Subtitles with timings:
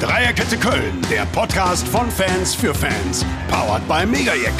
[0.00, 3.22] Dreierkette Köln, der Podcast von Fans für Fans.
[3.50, 4.54] Powered by Megajack.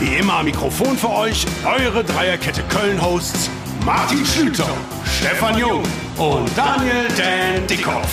[0.00, 3.48] Wie immer am Mikrofon für euch eure Dreierkette Köln-Hosts
[3.86, 4.66] Martin Schlüter,
[5.04, 5.84] Stefan Jung
[6.18, 8.12] und Daniel Dan Dickhoff.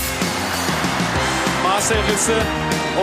[1.64, 2.36] Marcel Risse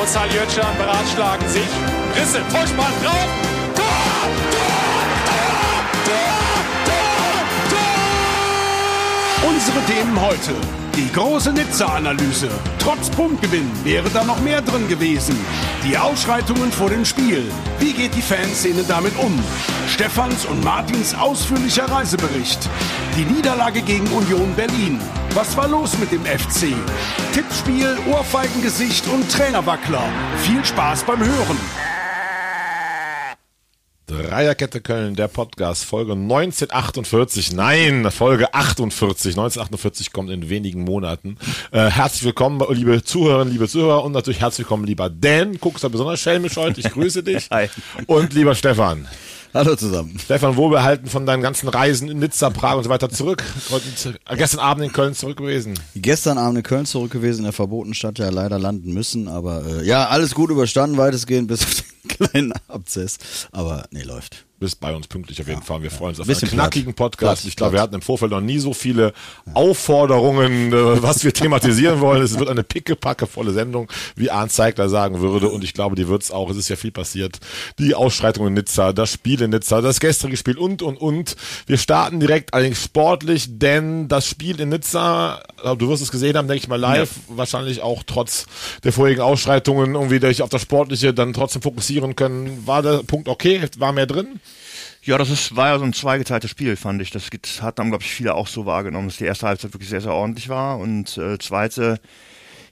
[0.00, 1.68] und Saljötschan beratschlagen sich.
[2.14, 3.26] Risse, Vollspann drauf.
[3.74, 3.84] Tor!
[4.52, 4.70] Tor!
[5.26, 6.14] Tor!
[6.86, 7.78] Tor!
[9.40, 9.48] Tor!
[9.50, 10.85] Unsere Themen heute.
[10.96, 12.48] Die große Nizza-Analyse.
[12.78, 15.36] Trotz Punktgewinn wäre da noch mehr drin gewesen.
[15.84, 17.52] Die Ausschreitungen vor dem Spiel.
[17.78, 19.38] Wie geht die Fanszene damit um?
[19.88, 22.70] Stefans und Martins ausführlicher Reisebericht.
[23.14, 24.98] Die Niederlage gegen Union Berlin.
[25.34, 26.72] Was war los mit dem FC?
[27.34, 30.08] Tippspiel, Ohrfeigengesicht und Trainerwackler.
[30.38, 31.85] Viel Spaß beim Hören.
[34.22, 37.52] Dreierkette Köln, der Podcast, Folge 1948.
[37.52, 39.32] Nein, Folge 48.
[39.32, 41.36] 1948 kommt in wenigen Monaten.
[41.70, 45.58] Äh, herzlich willkommen, liebe Zuhörerinnen, liebe Zuhörer und natürlich herzlich willkommen, lieber Dan.
[45.58, 46.80] Guckst du besonders schelmisch heute.
[46.80, 47.48] Ich grüße dich.
[47.50, 47.68] Hi.
[48.06, 49.06] Und lieber Stefan.
[49.56, 50.18] Hallo zusammen.
[50.18, 53.42] Stefan, wohlbehalten von deinen ganzen Reisen in Nizza, Prag und so weiter zurück.
[54.28, 55.72] Äh, gestern Abend in Köln zurück gewesen.
[55.94, 59.64] Gestern Abend in Köln zurück gewesen, in der verbotenen Stadt ja leider landen müssen, aber
[59.64, 63.16] äh, ja, alles gut überstanden, weitestgehend bis auf den kleinen Abzess.
[63.50, 64.44] Aber nee, läuft.
[64.58, 65.82] Bist bei uns pünktlich auf jeden Fall.
[65.82, 66.94] Wir freuen uns auf einen knackigen.
[66.94, 67.44] Podcast.
[67.44, 69.12] Ich glaube, wir hatten im Vorfeld noch nie so viele
[69.52, 72.22] Aufforderungen, äh, was wir thematisieren wollen.
[72.22, 75.50] Es wird eine pickepackevolle Sendung, wie Arndt Zeigler sagen würde.
[75.50, 76.48] Und ich glaube, die wird's auch.
[76.48, 77.38] Es ist ja viel passiert.
[77.78, 81.36] Die Ausschreitung in Nizza, das Spiel in Nizza, das gestrige Spiel und, und, und.
[81.66, 86.34] Wir starten direkt allerdings sportlich, denn das Spiel in Nizza, äh, du wirst es gesehen
[86.34, 88.46] haben, denke ich mal live, wahrscheinlich auch trotz
[88.84, 92.66] der vorherigen Ausschreitungen irgendwie dich auf das Sportliche dann trotzdem fokussieren können.
[92.66, 93.60] War der Punkt okay?
[93.76, 94.40] War mehr drin?
[95.06, 97.10] Ja, das ist, war ja so ein zweigeteiltes Spiel, fand ich.
[97.10, 99.88] Das geht- hat haben, glaube ich, viele auch so wahrgenommen, dass die erste Halbzeit wirklich
[99.88, 100.78] sehr, sehr ordentlich war.
[100.78, 102.00] Und äh, zweite,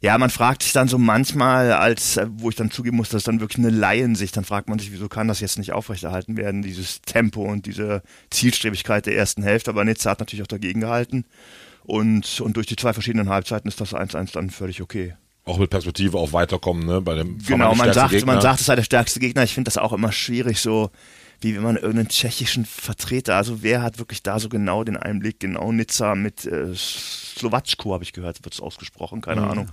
[0.01, 3.23] ja, man fragt sich dann so manchmal, als äh, wo ich dann zugeben muss, dass
[3.23, 6.63] dann wirklich eine Laiensicht, dann fragt man sich, wieso kann das jetzt nicht aufrechterhalten werden,
[6.63, 9.70] dieses Tempo und diese Zielstrebigkeit der ersten Hälfte.
[9.70, 11.25] Aber Nizza hat natürlich auch dagegen gehalten.
[11.85, 15.14] Und, und durch die zwei verschiedenen Halbzeiten ist das 1-1 dann völlig okay.
[15.45, 17.01] auch mit Perspektive auf weiterkommen, ne?
[17.01, 19.45] Bei dem Genau, man sagt, man sagt, es sei der stärkste Gegner.
[19.45, 20.91] Ich finde das auch immer schwierig, so
[21.40, 25.40] wie wenn man irgendeinen tschechischen Vertreter, also wer hat wirklich da so genau den Einblick,
[25.40, 29.68] genau Nizza mit äh, Slowatschko, habe ich gehört, wird es ausgesprochen, keine Ahnung,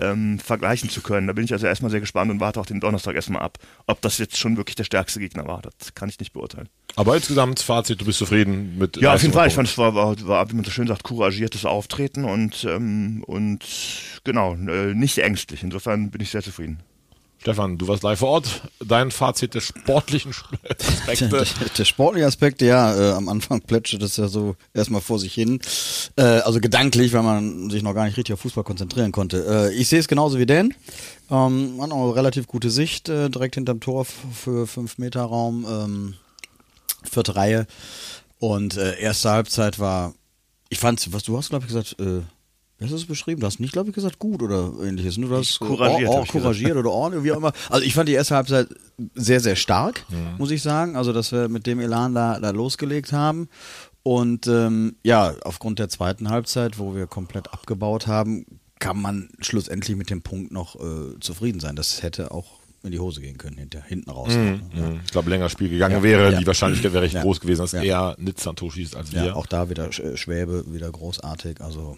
[0.00, 1.26] ähm, vergleichen zu können.
[1.26, 4.00] Da bin ich also erstmal sehr gespannt und warte auch den Donnerstag erstmal ab, ob
[4.00, 5.62] das jetzt schon wirklich der stärkste Gegner war.
[5.62, 6.68] Das kann ich nicht beurteilen.
[6.96, 9.48] Aber insgesamt Fazit, du bist zufrieden mit Ja, auf jeden Fall.
[9.48, 13.22] Ich fand, es war, war, war, wie man so schön sagt, couragiertes Auftreten und, ähm,
[13.26, 13.64] und
[14.24, 15.62] genau, äh, nicht ängstlich.
[15.62, 16.82] Insofern bin ich sehr zufrieden.
[17.42, 18.62] Stefan, du warst live vor Ort.
[18.78, 20.32] Dein Fazit der sportlichen
[20.78, 21.28] Aspekte.
[21.28, 21.44] Der,
[21.76, 25.60] der sportliche Aspekt, ja, äh, am Anfang plätschert das ja so erstmal vor sich hin.
[26.14, 29.44] Äh, also gedanklich, weil man sich noch gar nicht richtig auf Fußball konzentrieren konnte.
[29.44, 30.72] Äh, ich sehe es genauso wie Dan.
[31.32, 35.22] Ähm, man hat auch eine relativ gute Sicht, äh, direkt hinterm Tor für 5 Meter
[35.22, 36.14] Raum, ähm,
[37.02, 37.66] vierte Reihe.
[38.38, 40.14] Und äh, erste Halbzeit war,
[40.68, 41.96] ich fand's, was du hast, glaube ich, gesagt,
[42.90, 43.40] du es beschrieben?
[43.40, 45.16] Du hast nicht, glaube ich, gesagt gut oder ähnliches.
[45.18, 45.26] Ne?
[45.28, 46.28] Du hast äh, Couragiert, gesagt.
[46.32, 47.52] couragiert oder ordentlich, wie auch immer.
[47.70, 48.68] Also ich fand die erste Halbzeit
[49.14, 50.04] sehr, sehr stark,
[50.38, 50.96] muss ich sagen.
[50.96, 53.48] Also dass wir mit dem Elan da, da losgelegt haben.
[54.02, 58.46] Und ähm, ja, aufgrund der zweiten Halbzeit, wo wir komplett abgebaut haben,
[58.80, 61.76] kann man schlussendlich mit dem Punkt noch äh, zufrieden sein.
[61.76, 64.34] Das hätte auch in die Hose gehen können, hinter, hinten raus.
[64.34, 66.40] Mhm, Ich glaube, länger Spiel gegangen wäre, ja.
[66.40, 67.22] die Wahrscheinlichkeit wäre recht Ja.
[67.22, 67.80] groß gewesen, dass Ja.
[67.84, 69.24] eher Nizza ein Tor schießt als wir.
[69.26, 71.60] Ja, auch da wieder Sch- Schwäbe, wieder großartig.
[71.60, 71.96] Also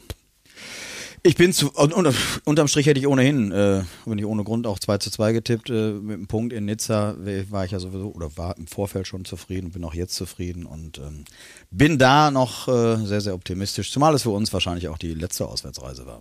[1.26, 2.14] ich bin zu, und, und,
[2.44, 5.70] unterm Strich hätte ich ohnehin, äh, bin ich ohne Grund auch 2 zu 2 getippt.
[5.70, 7.16] Äh, mit dem Punkt in Nizza
[7.48, 10.98] war ich ja sowieso, oder war im Vorfeld schon zufrieden, bin auch jetzt zufrieden und
[10.98, 11.24] ähm,
[11.70, 13.90] bin da noch äh, sehr, sehr optimistisch.
[13.90, 16.20] Zumal es für uns wahrscheinlich auch die letzte Auswärtsreise war.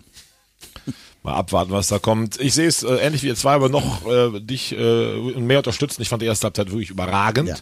[1.23, 2.37] Mal abwarten, was da kommt.
[2.41, 6.01] Ich sehe es äh, ähnlich wie ihr zwei, aber noch äh, dich äh, mehr unterstützen.
[6.01, 7.47] Ich fand die erste Halbzeit wirklich überragend.
[7.47, 7.55] Ja.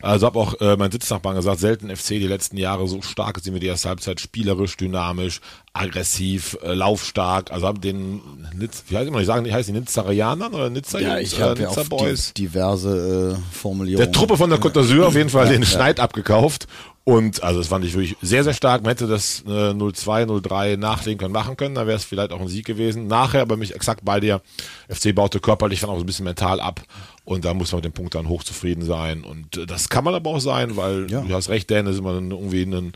[0.00, 3.54] Also habe auch äh, mein Sitznachbarn gesagt, selten FC die letzten Jahre so stark gesehen
[3.54, 4.18] wie die erste Halbzeit.
[4.18, 5.42] Spielerisch, dynamisch,
[5.74, 7.50] aggressiv, äh, laufstark.
[7.50, 8.22] Also haben den
[8.54, 11.42] Nitz, wie heißt immer, ich sagen, die heißen die Nizzarianern oder Nizza, Ja, ich äh,
[11.42, 14.10] habe ja Nizza auch diverse äh, Formulierungen.
[14.10, 16.66] Der Truppe von der Côte d'Azur auf jeden Fall den Schneid abgekauft.
[17.04, 18.82] Und also das fand ich wirklich sehr, sehr stark.
[18.82, 21.74] Man hätte das äh, 0-2, 0-3 nachlegen können, machen können.
[21.74, 23.08] Da wäre es vielleicht auch ein Sieg gewesen.
[23.08, 24.40] Nachher, aber mich exakt bei dir.
[24.88, 26.80] FC baute körperlich dann auch so ein bisschen mental ab.
[27.24, 29.24] Und da muss man mit dem Punkt dann hochzufrieden sein.
[29.24, 31.22] Und äh, das kann man aber auch sein, weil Ja.
[31.22, 32.92] du hast recht, Dan, das ist immer irgendwie ein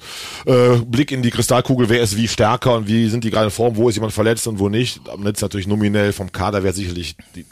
[0.47, 3.51] äh, Blick in die Kristallkugel, wer ist wie stärker und wie sind die gerade in
[3.51, 5.01] Form, wo ist jemand verletzt und wo nicht.
[5.09, 7.45] Aber jetzt natürlich nominell vom Kader wäre sicherlich die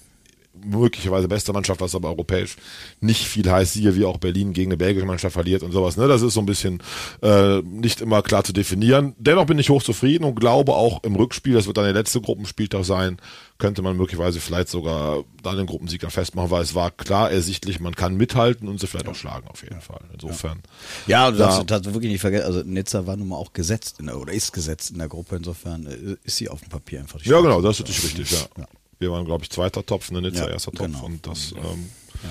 [0.65, 2.57] möglicherweise beste Mannschaft, was aber europäisch
[3.01, 5.97] nicht viel heißt, siehe wie auch Berlin gegen eine belgische Mannschaft verliert und sowas.
[5.97, 6.09] Ne?
[6.09, 6.83] Das ist so ein bisschen
[7.23, 9.15] äh, nicht immer klar zu definieren.
[9.19, 12.85] Dennoch bin ich hochzufrieden und glaube auch im Rückspiel, das wird dann der letzte Gruppenspieltag
[12.85, 13.19] sein,
[13.59, 17.81] könnte man möglicherweise vielleicht sogar dann den Gruppensieg dann festmachen, weil es war klar ersichtlich,
[17.81, 20.01] man kann mithalten und sie vielleicht auch schlagen auf jeden Fall.
[20.13, 20.61] Insofern.
[21.07, 24.07] Ja, du darfst, darfst wirklich nicht vergessen, also Nizza war nun mal auch gesetzt in
[24.07, 27.21] der, oder ist gesetzt in der Gruppe, insofern äh, ist sie auf dem Papier einfach
[27.23, 28.63] Ja, genau, das ist natürlich richtig, ja.
[28.63, 28.67] Ja.
[28.99, 31.05] Wir waren, glaube ich, zweiter Topf, eine Nizza Ja, erster Topf genau.
[31.05, 31.89] und das ähm,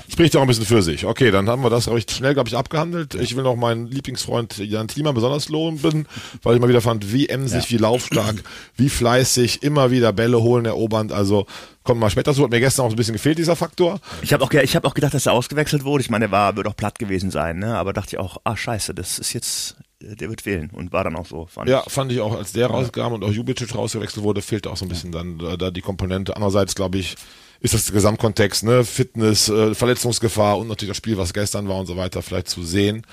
[0.10, 1.06] spricht ja auch ein bisschen für sich.
[1.06, 3.13] Okay, dann haben wir das recht schnell, glaube ich, abgehandelt.
[3.15, 6.06] Ich will noch meinen Lieblingsfreund Jan Thiemann besonders loben,
[6.42, 7.69] weil ich mal wieder fand, wie emsig, Ja.
[7.69, 8.44] wie laufstark,
[8.75, 11.45] wie fleißig, immer wieder Bälle holen, erobernd, also
[11.83, 14.00] kommt mal später so, hat mir gestern auch ein bisschen gefehlt, dieser Faktor.
[14.21, 16.01] Ich habe auch, ich hab auch gedacht, dass er ausgewechselt wurde.
[16.01, 17.77] Ich meine, der war, wird auch platt gewesen sein, ne?
[17.77, 21.15] aber dachte ich auch, ah scheiße, das ist jetzt, der wird wählen und war dann
[21.15, 21.45] auch so.
[21.45, 21.91] Fand Ja, ich.
[21.91, 24.89] fand ich auch, als der rauskam und auch Jubicic rausgewechselt wurde, fehlte auch so ein
[24.89, 26.35] bisschen dann äh, da die Komponente.
[26.35, 27.15] Andererseits, glaube ich,
[27.61, 28.83] ist das Gesamtkontext, ne?
[28.83, 32.63] Fitness, äh, Verletzungsgefahr und natürlich das Spiel, was gestern war und so weiter, vielleicht zu
[32.63, 33.05] sehen.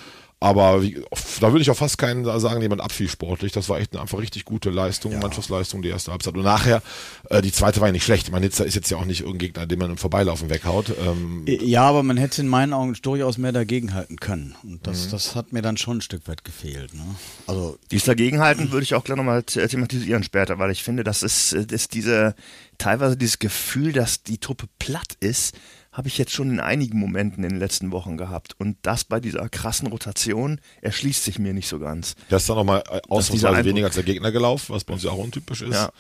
[0.43, 0.95] Aber wie,
[1.41, 3.53] da würde ich auch fast keinen sagen, jemand abfiel sportlich.
[3.53, 6.35] Das war echt eine einfach richtig gute Leistung, Mannschaftsleistung, die erste Halbzeit.
[6.35, 6.83] Und nachher,
[7.29, 8.29] äh, die zweite war ja nicht schlecht.
[8.29, 10.95] Ich meine, Nizza ist jetzt ja auch nicht irgendein Gegner, den man im Vorbeilaufen weghaut.
[10.99, 14.55] Ähm, Ja, aber man hätte in meinen Augen durchaus mehr dagegenhalten können.
[14.63, 15.11] Und das, Mhm.
[15.11, 16.95] das hat mir dann schon ein Stück weit gefehlt.
[16.95, 17.05] Ne?
[17.47, 21.23] Also Dies dagegenhalten würde ich auch gleich nochmal the- thematisieren später, weil ich finde, das
[21.23, 22.35] ist, äh, das ist diese,
[22.79, 25.55] teilweise dieses Gefühl, dass die Truppe platt ist,
[25.93, 28.55] habe ich jetzt schon in einigen Momenten in den letzten Wochen gehabt.
[28.59, 32.15] Und das bei dieser krassen Rotation erschließt sich mir nicht so ganz.
[32.29, 35.19] Das ist dann nochmal ausnahmsweise weniger als der Gegner gelaufen, was bei uns ja auch
[35.19, 35.75] untypisch ist.
[35.75, 35.91] Ja.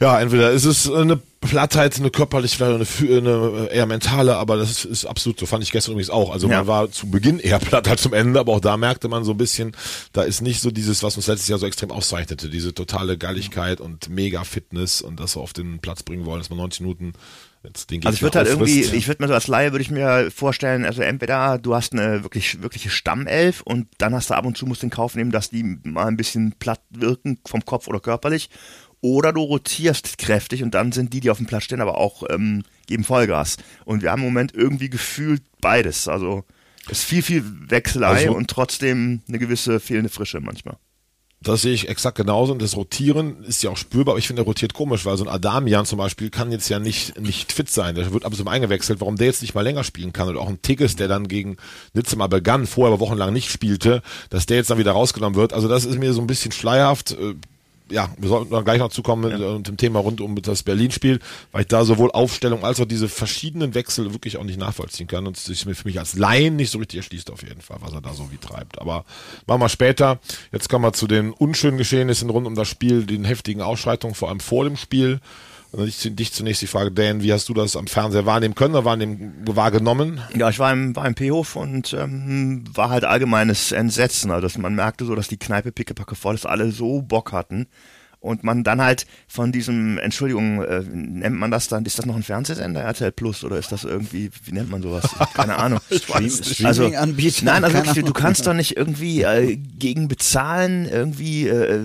[0.00, 4.68] Ja, entweder ist es eine Plattheit, eine körperliche, vielleicht eine, eine eher mentale, aber das
[4.70, 5.46] ist, ist absolut so.
[5.46, 6.32] Fand ich gestern übrigens auch.
[6.32, 6.56] Also Ja.
[6.58, 9.30] man war zu Beginn eher platt als zum Ende, aber auch da merkte man so
[9.30, 9.76] ein bisschen,
[10.12, 13.80] da ist nicht so dieses, was uns letztes Jahr so extrem auszeichnete, diese totale Galligkeit
[13.80, 17.12] und mega Fitness und das so auf den Platz bringen wollen, dass man 90 Minuten
[17.64, 19.90] jetzt den Also ich würde halt irgendwie, ich würde mir so als Laie würde ich
[19.90, 24.44] mir vorstellen, also entweder du hast eine wirklich wirkliche Stammelf und dann hast du ab
[24.46, 27.64] und zu musst du in Kauf nehmen, dass die mal ein bisschen platt wirken vom
[27.64, 28.50] Kopf oder körperlich.
[29.00, 32.22] Oder du rotierst kräftig und dann sind die, die auf dem Platz stehen, aber auch
[32.30, 33.56] ähm, geben Vollgas.
[33.84, 36.06] Und wir haben im Moment irgendwie gefühlt beides.
[36.06, 36.44] Also
[36.86, 40.76] es ist viel, viel Wechselei Also- und trotzdem eine gewisse fehlende Frische manchmal.
[41.42, 42.52] Das sehe ich exakt genauso.
[42.52, 45.24] Und das Rotieren ist ja auch spürbar, aber ich finde, er rotiert komisch, weil so
[45.24, 47.94] ein Adamian zum Beispiel kann jetzt ja nicht, nicht fit sein.
[47.94, 49.00] Der wird ab und zu mal eingewechselt.
[49.00, 50.28] Warum der jetzt nicht mal länger spielen kann?
[50.28, 51.56] Und auch ein Tigges, der dann gegen
[51.94, 55.52] Nizza mal begann, vorher aber wochenlang nicht spielte, dass der jetzt dann wieder rausgenommen wird.
[55.52, 57.16] Also das ist mir so ein bisschen schleierhaft.
[57.92, 60.62] Ja, wir sollten dann gleich noch zukommen mit, äh, mit dem Thema rund um das
[60.62, 61.20] Berlin-Spiel,
[61.52, 65.26] weil ich da sowohl Aufstellung als auch diese verschiedenen Wechsel wirklich auch nicht nachvollziehen kann
[65.26, 67.92] und es sich für mich als Laien nicht so richtig erschließt auf jeden Fall, was
[67.92, 68.80] er da so wie treibt.
[68.80, 69.04] Aber
[69.46, 70.18] machen wir später.
[70.50, 74.28] Jetzt kommen wir zu den unschönen Geschehnissen rund um das Spiel, den heftigen Ausschreitungen, vor
[74.28, 75.20] allem vor dem Spiel.
[75.72, 78.74] Und ich, dich zunächst die Frage, Dan, wie hast du das am Fernseher wahrnehmen können
[78.74, 80.20] oder wahrnehmen, wahrgenommen?
[80.36, 84.30] Ja, ich war im, war im P-Hof und ähm, war halt allgemeines Entsetzen.
[84.30, 87.68] Also dass man merkte so, dass die Kneipe pickepacke voll ist, alle so Bock hatten.
[88.22, 92.14] Und man dann halt von diesem, Entschuldigung, äh, nennt man das dann, ist das noch
[92.14, 95.10] ein Fernsehsender, RTL Plus, oder ist das irgendwie, wie nennt man sowas?
[95.34, 95.80] Keine Ahnung.
[95.90, 101.48] Stream- also, Streaming-Anbieter, nein, also wirklich, du kannst doch nicht irgendwie äh, gegen bezahlen, irgendwie
[101.48, 101.80] äh,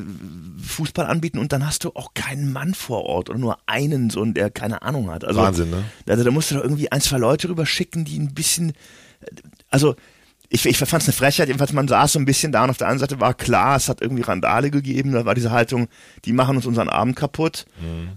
[0.63, 4.23] Fußball anbieten und dann hast du auch keinen Mann vor Ort oder nur einen, so,
[4.23, 5.25] der keine Ahnung hat.
[5.25, 5.85] Also, Wahnsinn, ne?
[6.07, 8.73] Also da musst du doch irgendwie ein, zwei Leute rüber schicken, die ein bisschen,
[9.71, 9.95] also
[10.49, 12.77] ich, ich fand es eine Frechheit, jedenfalls man saß so ein bisschen da und auf
[12.77, 15.87] der anderen Seite war klar, es hat irgendwie Randale gegeben, da war diese Haltung,
[16.23, 17.65] die machen uns unseren Abend kaputt.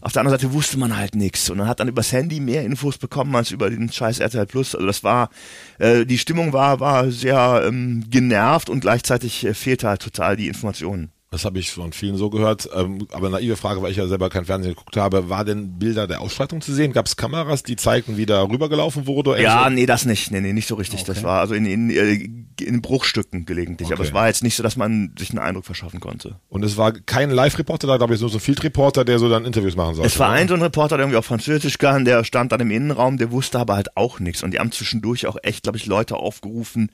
[0.00, 2.64] Auf der anderen Seite wusste man halt nichts und man hat dann übers Handy mehr
[2.64, 4.74] Infos bekommen als über den scheiß RTL Plus.
[4.74, 5.30] Also das war,
[5.78, 10.48] äh, die Stimmung war, war sehr ähm, genervt und gleichzeitig äh, fehlte halt total die
[10.48, 11.10] Informationen.
[11.32, 12.68] Das habe ich von vielen so gehört.
[12.74, 16.08] Ähm, aber naive Frage, weil ich ja selber kein Fernsehen geguckt habe, war denn Bilder
[16.08, 16.92] der Ausschreitung zu sehen?
[16.92, 19.40] Gab es Kameras, die zeigten, wie da rübergelaufen wurde?
[19.40, 20.32] Ja, Also, nee, das nicht.
[20.32, 21.04] Nee, nee, nicht so richtig.
[21.04, 22.28] Das war also in, in, äh,
[22.64, 23.92] in Bruchstücken gelegentlich.
[23.92, 24.08] Aber Okay.
[24.08, 26.40] es war jetzt nicht so, dass man sich einen Eindruck verschaffen konnte.
[26.48, 29.44] Und es war kein Live-Reporter da, glaube ich, nur so ein Field-Reporter, der so dann
[29.44, 30.08] Interviews machen sollte.
[30.08, 30.36] Es war oder?
[30.38, 33.30] ein so ein Reporter, der irgendwie auf Französisch kann, der stand dann im Innenraum, der
[33.30, 34.42] wusste aber halt auch nichts.
[34.42, 36.90] Und die haben zwischendurch auch echt, glaube ich, Leute aufgerufen,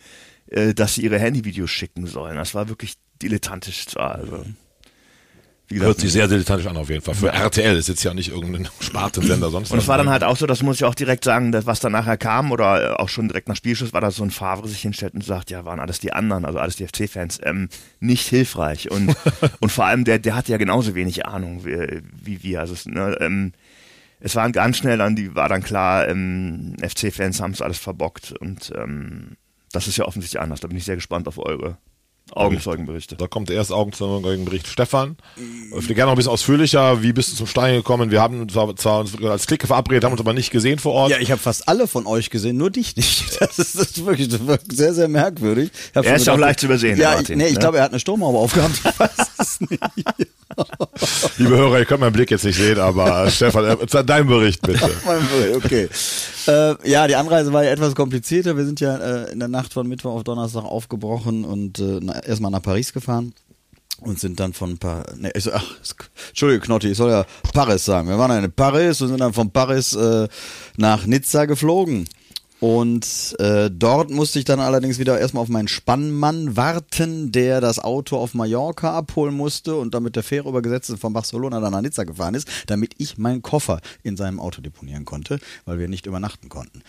[0.48, 2.36] äh, dass sie ihre Handyvideos schicken sollen.
[2.36, 4.16] Das war wirklich dilettantisch zwar.
[4.16, 4.44] Also,
[5.68, 7.14] wie Hört sich sehr dilettantisch an auf jeden Fall.
[7.14, 10.36] Für RTL ist jetzt ja nicht irgendein Spartensender sonst Und es war dann halt auch
[10.36, 13.08] so, das muss ich auch direkt sagen, dass was dann nachher kam oder äh, auch
[13.08, 15.80] schon direkt nach Spielschluss war, dass so ein Favre sich hinstellt und sagt, ja, waren
[15.80, 17.68] alles die anderen, also alles die FC-Fans, ähm,
[17.98, 18.92] nicht hilfreich.
[18.92, 19.16] Und,
[19.60, 22.60] und vor allem, der, der hatte ja genauso wenig Ahnung wie, wie wir.
[22.60, 23.52] Also es, ne, ähm,
[24.20, 28.32] es waren ganz schnell dann, die war dann klar, ähm, FC-Fans haben es alles verbockt
[28.32, 29.36] und ähm,
[29.72, 30.60] das ist ja offensichtlich anders.
[30.60, 31.76] Da bin ich sehr gespannt auf eure
[32.32, 33.16] Augenzeugenberichte.
[33.16, 34.66] Da kommt der erste Augenzeugenbericht.
[34.66, 37.02] Stefan, äh, gerne noch ein bisschen ausführlicher.
[37.02, 38.10] Wie bist du zum Stadion gekommen?
[38.10, 41.10] Wir haben zwar, zwar uns als Clique verabredet, haben uns aber nicht gesehen vor Ort.
[41.12, 43.36] Ja, ich habe fast alle von euch gesehen, nur dich nicht.
[43.46, 45.70] Das ist, das ist wirklich das war sehr, sehr merkwürdig.
[45.70, 47.60] Ich Er ist auch leicht zu übersehen, Ja, der ich, Martin, nee, ich ne?
[47.60, 48.80] glaube, er hat eine Sturmhaube aufgehabt.
[48.82, 49.80] Ich weiß es nicht.
[51.38, 54.90] Liebe Hörer, ihr könnt meinen Blick jetzt nicht sehen, aber Stefan, äh, dein Bericht bitte.
[55.56, 55.88] okay.
[56.46, 58.56] Äh, ja, die Anreise war ja etwas komplizierter.
[58.56, 62.20] Wir sind ja äh, in der Nacht von Mittwoch auf Donnerstag aufgebrochen und äh, na,
[62.20, 63.34] erstmal nach Paris gefahren.
[64.00, 65.64] Und sind dann von pa ne, ich so, ach,
[66.28, 68.08] Entschuldige Knotti, ich soll ja Paris sagen.
[68.08, 70.28] Wir waren ja in Paris und sind dann von Paris äh,
[70.76, 72.06] nach Nizza geflogen.
[72.58, 77.78] Und äh, dort musste ich dann allerdings wieder erstmal auf meinen Spannmann warten, der das
[77.78, 81.72] Auto auf Mallorca abholen musste und dann mit der Fähre übergesetzt ist, von Barcelona dann
[81.72, 85.88] nach Nizza gefahren ist, damit ich meinen Koffer in seinem Auto deponieren konnte, weil wir
[85.88, 86.82] nicht übernachten konnten.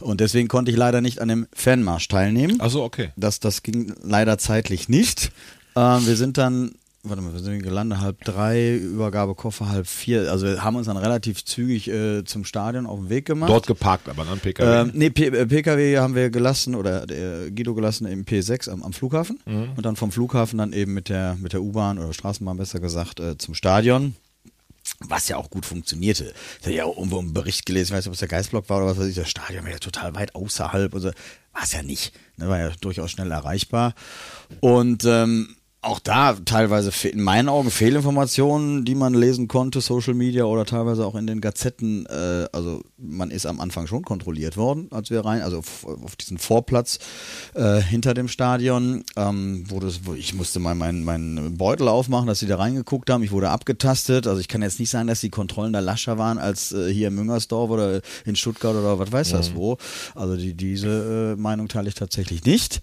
[0.00, 2.58] Und deswegen konnte ich leider nicht an dem Fanmarsch teilnehmen.
[2.60, 3.10] Ach so, okay.
[3.16, 5.32] Das, das ging leider zeitlich nicht.
[5.74, 6.72] Ähm, wir sind dann,
[7.04, 10.30] warte mal, wir sind gelandet halb drei, Übergabe Koffer halb vier.
[10.30, 13.50] Also wir haben uns dann relativ zügig äh, zum Stadion auf den Weg gemacht.
[13.50, 14.88] Dort geparkt, aber dann PKW.
[14.88, 18.82] Ähm, nee, P äh, PKW haben wir gelassen oder der Guido gelassen im P6 am,
[18.82, 19.38] am Flughafen
[19.76, 23.20] und dann vom Flughafen dann eben mit der mit der U-Bahn oder Straßenbahn besser gesagt
[23.20, 24.16] äh, zum Stadion.
[25.00, 26.34] Was ja auch gut funktionierte.
[26.60, 28.68] Ich habe ja auch irgendwo einen Bericht gelesen, ich weiß nicht, ob es der Geistblock
[28.68, 30.94] war oder was weiß ich, das Stadion war ja total weit außerhalb.
[30.94, 31.08] Also
[31.52, 32.12] war es ja nicht.
[32.36, 33.94] Ne, war ja durchaus schnell erreichbar.
[34.60, 40.44] Und ähm, auch da teilweise in meinen Augen Fehlinformationen, die man lesen konnte, Social Media
[40.44, 42.06] oder teilweise auch in den Gazetten.
[42.06, 46.16] Äh, also man ist am Anfang schon kontrolliert worden, als wir rein, also auf, auf
[46.16, 46.98] diesen Vorplatz
[47.54, 52.26] äh, hinter dem Stadion, ähm, wo, das, wo ich musste mal meinen meinen Beutel aufmachen,
[52.26, 53.22] dass sie da reingeguckt haben.
[53.22, 54.26] Ich wurde abgetastet.
[54.26, 57.08] Also ich kann jetzt nicht sagen, dass die Kontrollen da lascher waren als äh, hier
[57.08, 59.76] in Müngersdorf oder in Stuttgart oder was weiß das wo.
[60.14, 62.80] Also die, diese äh, Meinung teile ich tatsächlich nicht.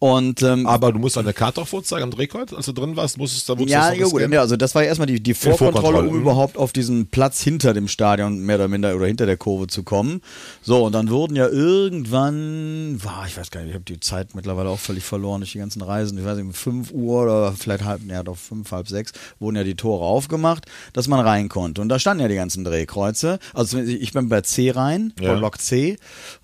[0.00, 3.18] Und ähm, aber du musst deine Karte auch vorzeigen am Drehkreuz, als du drin warst,
[3.18, 5.34] musstest da wurdest ja, du ja, gut, ja, also das war ja erstmal die, die
[5.34, 6.22] Vorkontrolle, Vorkontrolle, um mhm.
[6.22, 9.82] überhaupt auf diesen Platz hinter dem Stadion mehr oder minder oder hinter der Kurve zu
[9.82, 10.22] kommen.
[10.62, 14.34] So, und dann wurden ja irgendwann, war, ich weiß gar nicht, ich habe die Zeit
[14.34, 16.16] mittlerweile auch völlig verloren durch die ganzen Reisen.
[16.16, 19.56] Ich weiß nicht, um 5 Uhr oder vielleicht halb, ja doch fünf, halb sechs, wurden
[19.56, 20.64] ja die Tore aufgemacht,
[20.94, 21.82] dass man rein konnte.
[21.82, 23.38] Und da standen ja die ganzen Drehkreuze.
[23.52, 25.34] Also ich bin bei C rein, Ja.
[25.34, 25.98] bei Block C.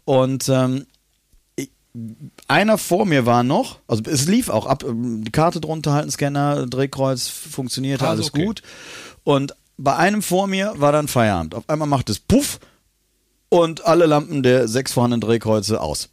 [0.04, 0.84] Und ähm,
[2.48, 6.10] einer vor mir war noch, also es lief auch ab, ähm, die Karte drunter halten,
[6.10, 8.44] Scanner, Drehkreuz funktionierte, Ah, alles okay.
[8.44, 8.62] gut.
[9.24, 11.54] Und bei einem vor mir war dann Feierabend.
[11.54, 12.58] Auf einmal macht es Puff
[13.48, 16.08] und alle Lampen der sechs vorhandenen Drehkreuze aus.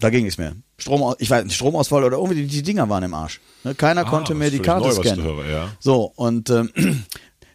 [0.00, 0.54] Da ging nichts mehr.
[0.78, 3.40] Strom, ich weiß nicht, Stromausfall oder irgendwie die, Dinger waren im Arsch.
[3.64, 5.24] Ne, Keiner konnte Ah, das mehr die Karte neu, scannen.
[5.24, 5.68] höre, ja.
[5.80, 6.70] So, und ähm,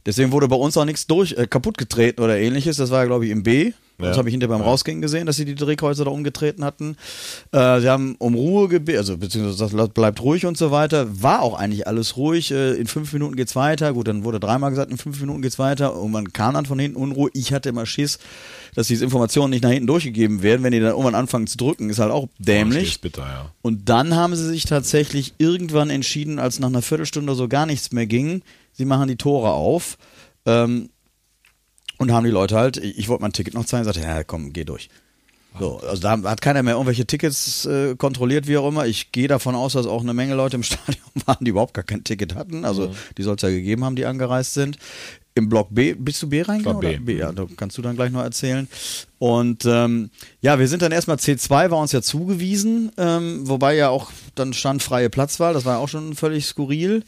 [0.06, 2.76] deswegen wurde bei uns auch nichts durch, äh, kaputt getreten oder ähnliches.
[2.78, 3.72] Das war glaube ich, im B.
[4.04, 4.20] Das Ja.
[4.20, 6.96] habe ich hinterher beim Rausgehen gesehen, dass sie die Drehkreuze da umgetreten hatten.
[7.52, 11.08] Äh, sie haben um Ruhe gebeten, also beziehungsweise gesagt, bleibt ruhig und so weiter.
[11.22, 12.52] War auch eigentlich alles ruhig.
[12.52, 13.94] Äh, in fünf Minuten geht's weiter.
[13.94, 15.96] Gut, dann wurde dreimal gesagt, in fünf Minuten geht's weiter.
[16.00, 17.30] Und man kam dann von hinten Unruhe.
[17.34, 18.20] Ich hatte immer Schiss,
[18.76, 20.64] dass diese Informationen nicht nach hinten durchgegeben werden.
[20.64, 23.02] Wenn die dann irgendwann anfangen zu drücken, ist halt auch dämlich.
[23.02, 23.52] Bitter, ja.
[23.62, 27.92] Und dann haben sie sich tatsächlich irgendwann entschieden, als nach einer Viertelstunde so gar nichts
[27.92, 28.42] mehr ging,
[28.72, 29.98] sie machen die Tore auf
[30.46, 30.90] ähm,
[32.04, 34.64] und haben die Leute halt, ich, wollte mein Ticket noch zeigen, sagte, ja komm, geh
[34.64, 34.90] durch.
[35.60, 38.88] So, also da hat keiner mehr irgendwelche Tickets äh, kontrolliert, wie auch immer.
[38.88, 41.84] Ich gehe davon aus, dass auch eine Menge Leute im Stadion waren, die überhaupt gar
[41.84, 42.66] kein Ticket hatten.
[42.66, 44.78] Also die soll es ja gegeben haben, die angereist sind.
[45.36, 46.80] Im Block B, bist du B reingegangen?
[46.80, 46.98] B.
[46.98, 48.68] B, ja, da kannst du dann gleich noch erzählen.
[49.18, 53.90] Und ähm, ja, wir sind dann erstmal C2, war uns ja zugewiesen, ähm, wobei ja
[53.90, 57.04] auch dann stand freie Platzwahl, das war ja auch schon völlig skurril.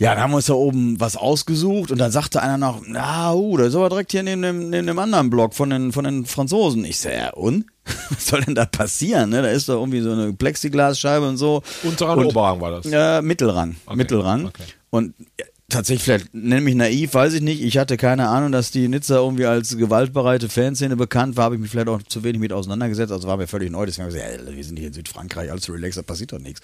[0.00, 3.34] Ja, dann haben wir uns da oben was ausgesucht und dann sagte einer noch, na,
[3.34, 6.04] uh, da ist aber direkt hier neben dem, neben dem anderen Block von den, von
[6.04, 6.86] den Franzosen.
[6.86, 7.66] Ich sag, ja, und?
[8.08, 9.28] Was soll denn da passieren?
[9.28, 9.42] Ne?
[9.42, 11.62] Da ist doch irgendwie so eine Plexiglasscheibe und so.
[11.82, 12.90] Unterrang, und, Oberrang war das.
[12.90, 13.76] Ja, Mittelrang.
[13.84, 14.46] Okay, Mittelrang.
[14.46, 14.62] okay.
[14.88, 17.62] Und ja, tatsächlich, vielleicht nenn mich naiv, weiß ich nicht.
[17.62, 21.44] Ich hatte keine Ahnung, dass die Nizza irgendwie als gewaltbereite Fanszene bekannt war.
[21.44, 23.12] Habe ich mich vielleicht auch zu wenig mit auseinandergesetzt.
[23.12, 23.84] Also war mir völlig neu.
[23.84, 26.38] Deswegen habe ich gesagt, ey, wir sind hier in Südfrankreich, alles relaxed, da passiert doch
[26.38, 26.62] nichts.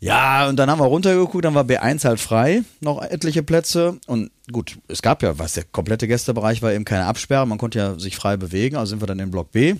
[0.00, 3.98] Ja, und dann haben wir runtergeguckt, dann war B1 halt frei, noch etliche Plätze.
[4.06, 7.78] Und gut, es gab ja, was der komplette Gästebereich war eben keine Absperre, man konnte
[7.78, 9.76] ja sich frei bewegen, also sind wir dann in Block B.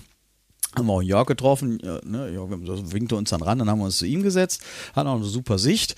[0.75, 3.97] Haben wir auch Jörg getroffen, ne, Jörg winkte uns dann ran, dann haben wir uns
[3.97, 4.61] zu ihm gesetzt,
[4.95, 5.95] hatten auch eine super Sicht.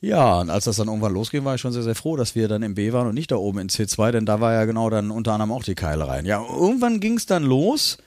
[0.00, 2.48] Ja, und als das dann irgendwann losging, war ich schon sehr, sehr froh, dass wir
[2.48, 4.90] dann im B waren und nicht da oben in C2, denn da war ja genau
[4.90, 6.26] dann unter anderem auch die Keile rein.
[6.26, 7.98] Ja, irgendwann ging es dann los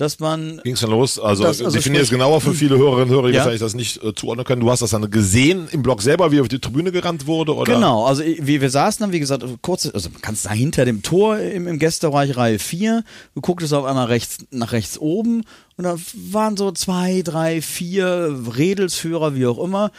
[0.00, 1.18] dass man Ging's dann los?
[1.18, 3.38] Also, Das- also definier es genauer für viele Hörerinnen und Hörer, die Ja.
[3.40, 4.60] wahrscheinlich das nicht äh, zuordnen können.
[4.62, 7.74] Du hast das dann gesehen im Blog selber, wie auf die Tribüne gerannt wurde, oder?
[7.74, 10.84] Genau, also wie wir saßen dann, wie gesagt, kurz, also man kann es da hinter
[10.84, 13.04] dem Tor im, im Gästebereich Reihe 4,
[13.34, 15.42] du gucktest auf einmal rechts nach rechts oben
[15.76, 15.96] und da
[16.30, 19.90] waren so zwei, drei, vier Redelsführer, wie auch immer,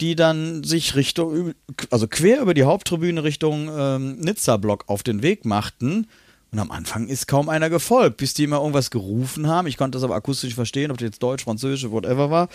[0.00, 1.52] die dann sich Richtung,
[1.90, 6.06] also quer über die Haupttribüne Richtung ähm, Nizza-Block auf den Weg machten.
[6.54, 9.66] Und am Anfang ist kaum einer gefolgt, bis die immer irgendwas gerufen haben.
[9.66, 12.48] Ich konnte das aber akustisch verstehen, ob das jetzt Deutsch, Französisch, whatever war.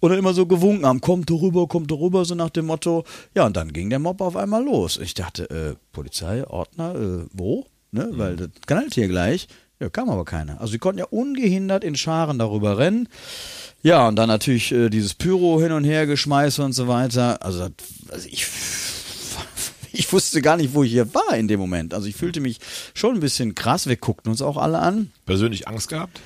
[0.00, 2.64] Und dann immer so gewunken haben, kommt doch rüber, kommt doch rüber, so nach dem
[2.64, 3.04] Motto.
[3.34, 4.98] Ja, und dann ging der Mob auf einmal los.
[5.02, 7.66] Ich dachte, äh, Polizei, Ordner, äh, wo?
[7.90, 8.08] Ne?
[8.12, 9.48] Weil das knallt hier gleich.
[9.80, 10.58] Ja, kam aber keiner.
[10.58, 13.06] Also die konnten ja ungehindert in Scharen darüber rennen.
[13.82, 17.44] Ja, und dann natürlich äh, dieses Pyro hin und her geschmeiße und so weiter.
[17.44, 18.46] Also, das, also ich
[19.92, 21.94] ich wusste gar nicht, wo ich hier war in dem Moment.
[21.94, 22.58] Also ich fühlte mich
[22.94, 23.86] schon ein bisschen krass.
[23.86, 25.10] Wir guckten uns auch alle an.
[25.26, 26.20] Persönlich Angst gehabt?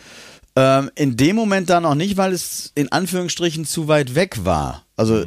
[0.54, 4.84] Ähm, in dem Moment dann noch nicht, weil es in Anführungsstrichen zu weit weg war.
[4.96, 5.26] Also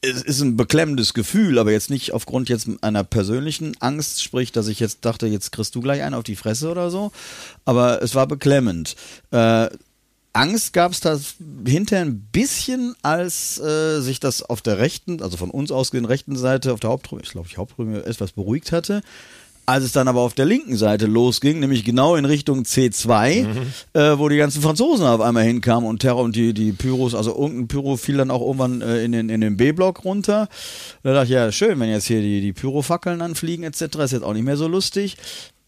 [0.00, 4.68] es ist ein beklemmendes Gefühl, aber jetzt nicht aufgrund jetzt einer persönlichen Angst, sprich, dass
[4.68, 7.10] ich jetzt dachte, jetzt kriegst du gleich einen auf die Fresse oder so.
[7.64, 8.94] Aber es war beklemmend.
[9.32, 9.68] Äh,
[10.32, 11.34] Angst gab es das
[11.66, 16.36] hinterher ein bisschen, als äh, sich das auf der rechten, also von uns ausgehend rechten
[16.36, 19.02] Seite auf der Haupttribüne, ich glaube, ich Haupttribüne etwas beruhigt hatte.
[19.66, 23.46] Als es dann aber auf der linken Seite losging, nämlich genau in Richtung C2,
[23.92, 27.36] äh, wo die ganzen Franzosen auf einmal hinkamen und Terror und die, die Pyros, also
[27.36, 30.48] irgendein Pyro fiel dann auch irgendwann äh, in den, in den B-Block runter.
[31.02, 34.22] Da dachte ich, ja, schön, wenn jetzt hier die, die Pyrofackeln anfliegen etc., ist jetzt
[34.22, 35.18] auch nicht mehr so lustig.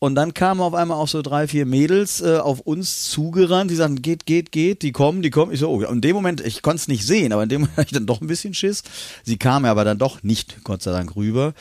[0.02, 3.75] Und dann kamen auf einmal auch so drei, vier Mädels äh, auf uns zugerannt, die
[3.75, 5.52] sagten, geht, geht, geht, die kommen, die kommen.
[5.52, 7.76] Ich so, oh, in dem Moment, ich konnte es nicht sehen, aber in dem Moment
[7.76, 8.83] hatte ich dann doch ein bisschen Schiss.
[9.25, 11.52] Sie kamen aber dann doch nicht, Gott sei Dank, rüber.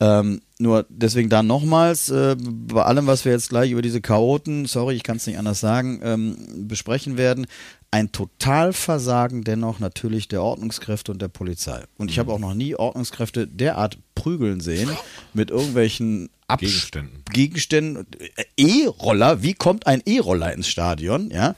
[0.00, 4.66] Ähm, nur deswegen da nochmals, äh, bei allem, was wir jetzt gleich über diese Chaoten,
[4.66, 6.36] sorry, ich kann es nicht anders sagen, ähm,
[6.68, 7.46] besprechen werden,
[7.90, 11.84] ein Totalversagen dennoch natürlich der Ordnungskräfte und der Polizei.
[11.96, 14.90] Und ich habe auch noch nie Ordnungskräfte derart prügeln sehen
[15.32, 17.24] mit irgendwelchen Absch Gegenständen.
[17.30, 18.06] Gegenständen.
[18.36, 21.30] Äh, E-Roller, wie kommt ein E-Roller ins Stadion?
[21.30, 21.54] Ja,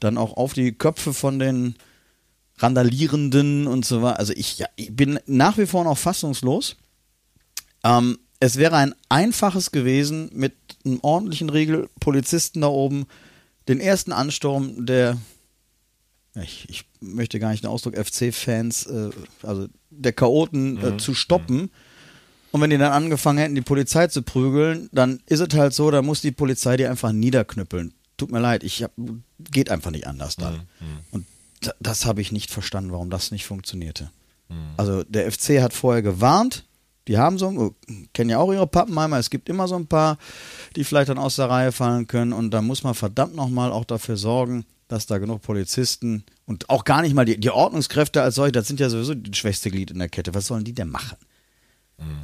[0.00, 1.76] dann auch auf die Köpfe von den
[2.58, 4.18] Randalierenden und so weiter.
[4.18, 6.76] Also ich, ja, ich bin nach wie vor noch fassungslos.
[7.84, 10.54] Ähm, es wäre ein einfaches gewesen, mit
[10.84, 13.06] einem ordentlichen Regel Polizisten da oben
[13.68, 15.18] den ersten Ansturm der,
[16.34, 19.10] ich, ich möchte gar nicht den Ausdruck FC-Fans, äh,
[19.42, 21.70] also der Chaoten äh, zu stoppen.
[22.52, 25.90] Und wenn die dann angefangen hätten, die Polizei zu prügeln, dann ist es halt so,
[25.90, 27.94] da muss die Polizei die einfach niederknüppeln.
[28.16, 28.92] Tut mir leid, ich hab,
[29.50, 30.62] geht einfach nicht anders dann.
[31.12, 31.26] Und
[31.62, 34.10] da- das habe ich nicht verstanden, warum das nicht funktionierte.
[34.76, 36.64] Also der FC hat vorher gewarnt,
[37.06, 37.74] die haben so,
[38.12, 40.18] kennen ja auch ihre Pappenheimer, es gibt immer so ein paar,
[40.74, 43.84] die vielleicht dann aus der Reihe fallen können und da muss man verdammt nochmal auch
[43.84, 48.34] dafür sorgen, dass da genug Polizisten und auch gar nicht mal die, die Ordnungskräfte als
[48.34, 50.88] solche, das sind ja sowieso das schwächste Glied in der Kette, was sollen die denn
[50.88, 51.16] machen?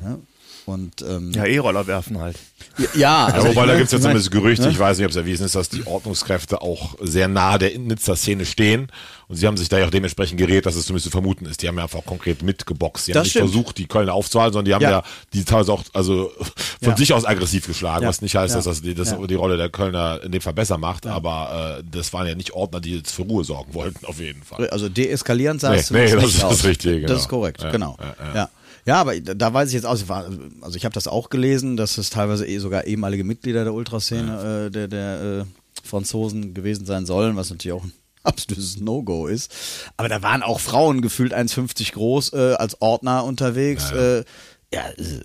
[0.04, 0.18] Ja,
[0.66, 2.36] und ähm, Ja, E-Roller werfen halt.
[2.78, 4.70] ja, Ja, also wobei, ich- da gibt es ja zumindest Gerüchte, ne?
[4.72, 8.44] ich weiß nicht, ob es erwiesen ist, dass die Ordnungskräfte auch sehr nahe der Nizza-Szene
[8.46, 8.88] stehen.
[9.28, 11.60] Und sie haben sich da ja auch dementsprechend geredet, dass es zumindest zu vermuten ist.
[11.62, 13.06] Die haben ja einfach konkret mitgeboxt.
[13.08, 13.50] Die haben Das nicht stimmt.
[13.50, 15.02] versucht, die Kölner aufzuhalten, sondern die haben ja, Ja.
[15.32, 16.30] die teilweise auch also
[16.82, 16.96] von Ja.
[16.96, 18.08] sich aus aggressiv geschlagen, Ja.
[18.08, 18.56] was nicht heißt, Ja.
[18.58, 19.18] dass das, die, das Ja.
[19.26, 21.06] die Rolle der Kölner in dem Fall besser macht.
[21.06, 24.42] Aber äh, das waren ja nicht Ordner, die jetzt für Ruhe sorgen wollten, auf jeden
[24.44, 24.68] Fall.
[24.70, 27.20] Also deeskalierend sah Nee, es nee, das ist das Richtige, Das genau.
[27.20, 27.96] ist korrekt, Ja, genau.
[28.34, 28.48] ja,
[28.86, 32.08] Ja, aber da, weiß ich jetzt aus, also ich habe das auch gelesen, dass es
[32.08, 35.44] teilweise eh sogar ehemalige Mitglieder der Ultraszene äh, der, der äh,
[35.82, 39.52] Franzosen gewesen sein sollen, was natürlich auch ein absolutes No-Go ist.
[39.96, 43.90] Aber da waren auch Frauen gefühlt 1,50 groß äh, als Ordner unterwegs.
[43.90, 44.24] Ja, äh,
[44.72, 45.20] ja äh,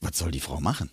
[0.00, 0.88] was soll die Frau machen?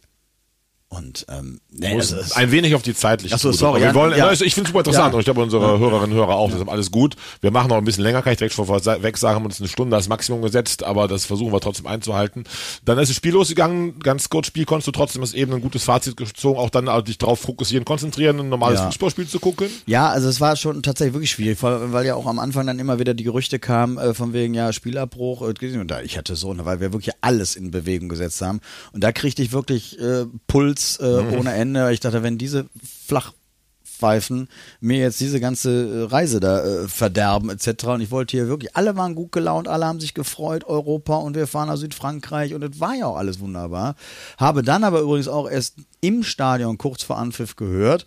[0.96, 3.60] Und ähm, nee, also ein wenig auf die zeitliche Ach so, Zugute.
[3.60, 4.32] sorry, ja, wollen, ja.
[4.32, 4.32] ja.
[4.32, 5.14] Ich finde es super interessant Ja.
[5.14, 7.16] und ich glaube, unsere Hörerinnen und Hörer auch, deshalb alles gut.
[7.42, 9.68] Wir machen noch ein bisschen länger, kann ich direkt schon weg sagen, haben uns eine
[9.68, 12.46] Stunde als Maximum gesetzt, aber das versuchen wir trotzdem einzuhalten.
[12.86, 15.84] Dann ist das Spiel losgegangen, ganz kurz Spiel, konntest du trotzdem das eben ein gutes
[15.84, 18.80] Fazit gezogen, auch dann also dich darauf fokussieren, konzentrieren, ein normales.
[18.80, 19.68] Fußballspiel zu gucken.
[19.86, 23.00] Ja, also es war schon tatsächlich wirklich schwierig, weil, ja auch am Anfang dann immer
[23.00, 25.42] wieder die Gerüchte kamen, äh, von wegen, ja, Spielabbruch.
[25.42, 28.62] Äh, und da, ich hatte so, weil wir wirklich alles in Bewegung gesetzt haben.
[28.94, 31.92] Und da kriegte ich wirklich äh, Puls äh, ohne Ende.
[31.92, 32.66] Ich dachte, wenn diese
[33.08, 37.86] Flachpfeifen mir jetzt diese ganze äh, Reise da äh, verderben etc.
[37.86, 41.36] Und ich wollte hier wirklich, alle waren gut gelaunt, alle haben sich gefreut, Europa und
[41.36, 43.96] wir fahren nach Südfrankreich und es war ja auch alles wunderbar.
[44.38, 48.06] Habe dann aber übrigens auch erst im Stadion kurz vor Anpfiff gehört,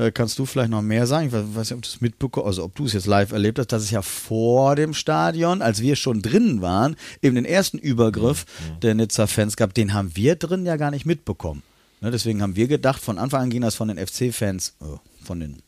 [0.00, 1.26] äh, kannst du vielleicht noch mehr sagen?
[1.26, 3.68] Ich weiß nicht, ob du es mitbekommst, also ob du es jetzt live erlebt hast,
[3.68, 8.46] dass es ja vor dem Stadion, als wir schon drinnen waren, eben den ersten Übergriff
[8.82, 11.62] der Nizza-Fans gab, den haben wir drin ja gar nicht mitbekommen.
[12.00, 14.84] Ne, deswegen haben wir gedacht, von Anfang an ging das von den FC-Fans, äh,
[15.24, 15.62] von den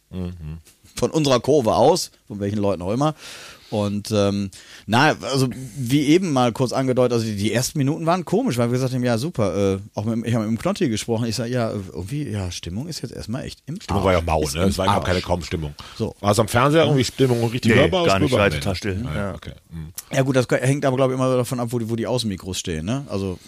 [0.96, 3.14] Von unserer Kurve aus, von welchen Leuten auch immer.
[3.70, 4.50] Und ähm,
[4.84, 8.68] na, also wie eben mal kurz angedeutet, also die, die ersten Minuten waren komisch, weil
[8.68, 11.36] wir gesagt haben, ja super, äh, auch mit, ich habe mit dem Knotti gesprochen, ich
[11.36, 14.54] sage, ja, irgendwie, ja, Stimmung ist jetzt erstmal echt im Stimmung war ja mau, Ist
[14.54, 14.64] ne?
[14.64, 15.12] Es war überhaupt Arsch.
[15.14, 15.74] keine kaum Stimmung.
[15.96, 16.14] So.
[16.20, 18.04] War es am Fernseher irgendwie Stimmung richtig Nee, hörbar?
[18.04, 19.06] gar nicht, war total still.
[19.06, 19.34] Ah, Ja.
[19.34, 19.52] okay.
[19.70, 19.92] Hm.
[20.12, 22.58] Ja gut, das hängt aber glaube ich immer davon ab, wo die, wo die Außenmikros
[22.58, 23.06] stehen, ne?
[23.08, 23.38] Also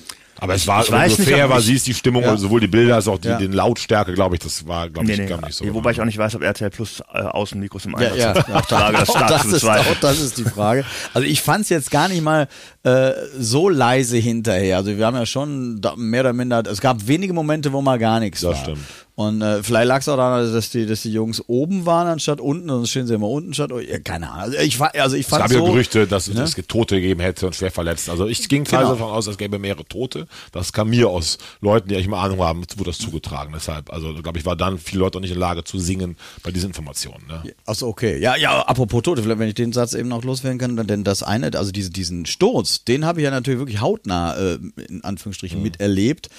[0.45, 2.37] Aber es war, Ich weiß so nicht, war, ich- siehst die Stimmung, Ja.
[2.37, 3.39] sowohl die Bilder als auch die, Ja.
[3.39, 5.65] den Lautstärke, glaube ich, das war, glaube Nee, ich, nee, gar nicht so.
[5.73, 8.71] wobei ich auch nicht weiß, ob RTL Plus äh, Außenmikros im Ja, Einsatz ja, hat.
[8.71, 10.85] ja, da das das ist, auch das ist die Frage.
[11.15, 12.47] Also ich fand es jetzt gar nicht mal
[12.83, 14.77] äh, so leise hinterher.
[14.77, 18.21] Also wir haben ja schon mehr oder minder, es gab wenige Momente, wo mal gar
[18.21, 18.63] nichts Das war.
[18.63, 18.81] stimmt.
[19.17, 22.41] Und äh, vielleicht lag es auch daran, dass die, dass die Jungs oben waren anstatt
[22.41, 23.71] unten, sonst stehen sie immer unten statt.
[23.89, 24.57] Ja, keine Ahnung.
[24.57, 26.43] Also ich, also ich Es fand gab ja so, Gerüchte, dass ne?
[26.43, 28.11] es Tote gegeben hätte und schwer verletzt.
[28.11, 28.91] Also ich ging Genau.
[28.91, 30.27] davon aus, es gäbe mehrere Tote.
[30.51, 33.53] Das kam mir aus Leuten, die eigentlich mal Ahnung haben, wurde das zugetragen.
[33.55, 36.17] Deshalb, also glaube ich, war dann viele Leute auch nicht in der Lage zu singen
[36.43, 37.25] bei diesen Informationen.
[37.29, 37.55] Ne?
[37.67, 38.19] Achso, okay.
[38.19, 41.23] Ja, ja, apropos Tote, vielleicht, wenn ich den Satz eben noch loswerden kann, denn das
[41.23, 45.63] eine, also diese, diesen Sturz, den habe ich ja natürlich wirklich hautnah, äh, in Anführungsstrichen,
[45.63, 46.31] miterlebt.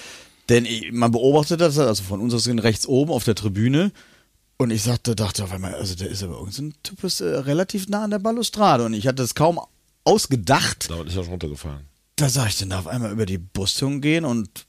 [0.50, 3.92] Denn ich, man beobachtet das, also von uns aus rechts oben auf der Tribüne.
[4.58, 7.90] Und ich sagte, dachte auf einmal, also der ist aber irgendein Typ ist äh, relativ
[7.90, 8.86] nah an der Balustrade.
[8.86, 9.60] Und ich hatte es kaum
[10.06, 11.86] ausgedacht, Da ist er schon runtergefallen.
[12.16, 14.66] da sah ich den da auf einmal über die Brüstung gehen und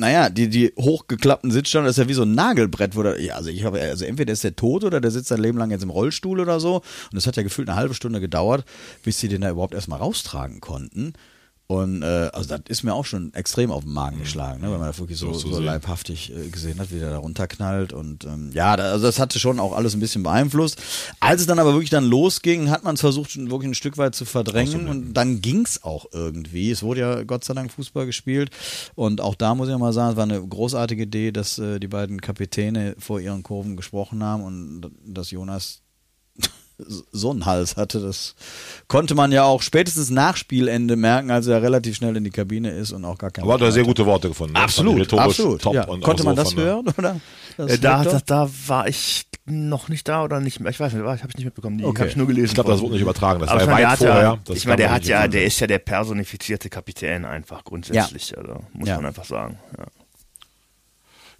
[0.00, 3.34] naja, die, die hochgeklappten Sitzstangen, das ist ja wie so ein Nagelbrett, wo der, ja,
[3.34, 5.82] also ich habe, also entweder ist der tot oder der sitzt sein Leben lang jetzt
[5.82, 6.76] im Rollstuhl oder so.
[7.12, 8.64] Und es hat ja gefühlt eine halbe Stunde gedauert,
[9.04, 11.12] bis sie den da überhaupt erstmal raustragen konnten.
[11.70, 14.80] Und äh, also das ist mir auch schon extrem auf den Magen geschlagen, ne, wenn
[14.80, 17.92] man das wirklich so, So so leibhaftig äh, gesehen hat, wie der da runterknallt.
[17.92, 20.82] Und ähm, ja, da, also das hatte schon auch alles ein bisschen beeinflusst.
[21.20, 24.16] Als es dann aber wirklich dann losging, hat man es versucht, wirklich ein Stück weit
[24.16, 24.88] zu verdrängen.
[24.88, 26.72] Und dann ging's auch irgendwie.
[26.72, 28.50] Es wurde ja Gott sei Dank Fußball gespielt.
[28.96, 31.86] Und auch da muss ich mal sagen, es war eine großartige Idee, dass äh, die
[31.86, 35.82] beiden Kapitäne vor ihren Kurven gesprochen haben und dass Jonas
[37.12, 38.00] so einen Hals hatte.
[38.00, 38.34] Das
[38.88, 42.70] konnte man ja auch spätestens nach Spielende merken, als er relativ schnell in die Kabine
[42.70, 44.52] ist und auch gar kein Aber hat er sehr gute Worte gefunden.
[44.54, 44.58] ne?
[44.60, 45.62] Ich Absolut, absolut.
[45.62, 45.84] Top ja.
[45.86, 47.20] und Konnte auch man so das hören, oder?
[47.56, 50.70] Das Äh, da, da, da war ich noch nicht da oder nicht mehr.
[50.70, 51.78] Ich weiß nicht, habe ich nicht mitbekommen.
[51.78, 51.98] Die Okay.
[52.00, 52.46] habe ich nur gelesen.
[52.46, 53.40] Ich glaube, das wurde nicht übertragen.
[53.40, 54.22] Das Aber war ich ja meine, der weit vorher.
[54.22, 58.36] ja, Das ich meine, der hat ja, der ist ja der personifizierte Kapitän einfach grundsätzlich.
[58.38, 58.96] Also muss Ja.
[58.96, 59.58] man einfach sagen.
[59.76, 59.84] Ja.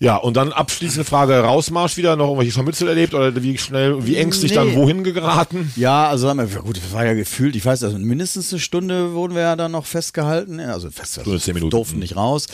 [0.02, 4.16] Ja, und dann abschließende Frage, Rausmarsch wieder, noch irgendwelche Scharmützel erlebt oder wie schnell, wie
[4.16, 4.56] ängstlich Nee.
[4.56, 5.70] dann wohin geraten?
[5.76, 9.12] Ja, also haben wir, gut, das war ja gefühlt, ich weiß, also mindestens eine Stunde
[9.12, 11.70] wurden wir ja dann noch festgehalten, also fest, Stunde, zehn Minuten.
[11.70, 12.46] durften nicht raus.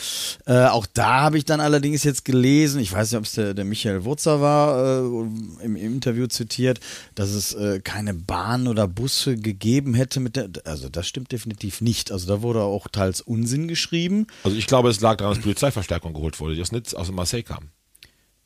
[0.46, 3.54] Äh, auch da habe ich dann allerdings jetzt gelesen, ich weiß nicht, ob es der,
[3.54, 6.80] der Michael Wurzer war, äh, im, im Interview zitiert,
[7.14, 11.80] dass es äh, keine Bahn oder Busse gegeben hätte mit der, also das stimmt definitiv
[11.80, 12.10] nicht.
[12.10, 14.26] Also da wurde auch teils Unsinn geschrieben.
[14.42, 17.35] Also ich glaube, es lag daran, dass Polizeiverstärkung geholt wurde, die aus Nitz, aus Marseille
[17.42, 17.75] kam.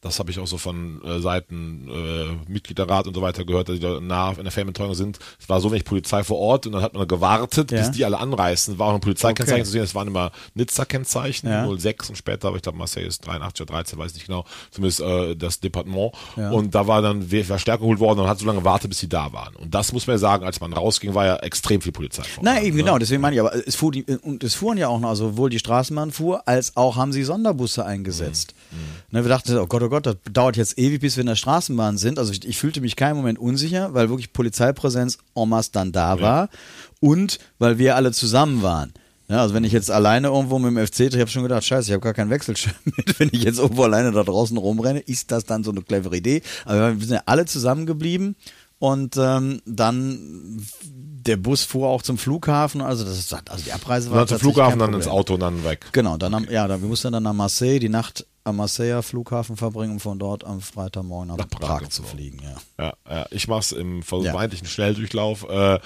[0.03, 3.75] Das habe ich auch so von äh, Seiten äh, Mitgliederrat und so weiter gehört, dass
[3.77, 5.19] die da nah in der Fernbetreuung sind.
[5.39, 7.81] Es war so wenig Polizei vor Ort und dann hat man gewartet, Ja.
[7.81, 8.79] bis die alle anreisen.
[8.79, 9.65] War auch ein Polizeikennzeichen Okay.
[9.67, 11.67] zu sehen, es waren immer Nizza-Kennzeichen, Ja.
[11.77, 15.01] 06 und später, aber ich glaube Marseille ist 83 oder 13, weiß nicht genau, zumindest
[15.01, 16.13] äh, das Departement.
[16.37, 16.51] Ja.
[16.51, 19.33] Und da war dann Verstärkung geholt worden und hat so lange gewartet, bis sie da
[19.35, 19.55] waren.
[19.57, 22.43] Und das muss man ja sagen, als man rausging, war ja extrem viel Polizei vor
[22.43, 22.83] Nein, Ort, eben ne?
[22.85, 25.29] genau, deswegen meine ich, aber es fuhr die, und es fuhren ja auch noch, also
[25.33, 28.55] sowohl die Straßenbahn fuhr, als auch haben sie Sonderbusse eingesetzt.
[29.11, 31.37] Ne, wir dachten, oh Gott, oh Gott, das dauert jetzt ewig, bis wir in der
[31.37, 32.19] Straßenbahn sind.
[32.19, 36.21] Also ich, ich fühlte mich keinen Moment unsicher, weil wirklich Polizeipräsenz en masse dann da
[36.21, 36.49] war
[37.01, 38.93] und weil wir alle zusammen waren.
[39.29, 41.89] Ja, also wenn ich jetzt alleine irgendwo mit dem FC, ich habe schon gedacht, scheiße,
[41.89, 45.31] ich habe gar keinen Wechselschirm mit, wenn ich jetzt irgendwo alleine da draußen rumrenne, ist
[45.31, 46.43] das dann so eine clevere Idee.
[46.65, 48.35] Aber wir sind ja alle zusammengeblieben
[48.81, 54.09] und ähm, dann der Bus fuhr auch zum Flughafen, also das ist, also die Abreise
[54.09, 55.07] Und war dann zum Flughafen, dann ins.
[55.07, 55.87] Auto und dann weg.
[55.93, 59.57] Genau, dann am, ja, dann, wir mussten dann nach Marseille die Nacht am Marseiller Flughafen
[59.57, 62.41] verbringen, um von dort am Freitagmorgen nach, Nach Prag Prag, zu fliegen.
[62.43, 62.57] Ja.
[62.87, 64.05] Ja, ja, ich mach's im Ja.
[64.05, 65.47] vermeintlichen Schnelldurchlauf.
[65.49, 65.81] Äh, äh,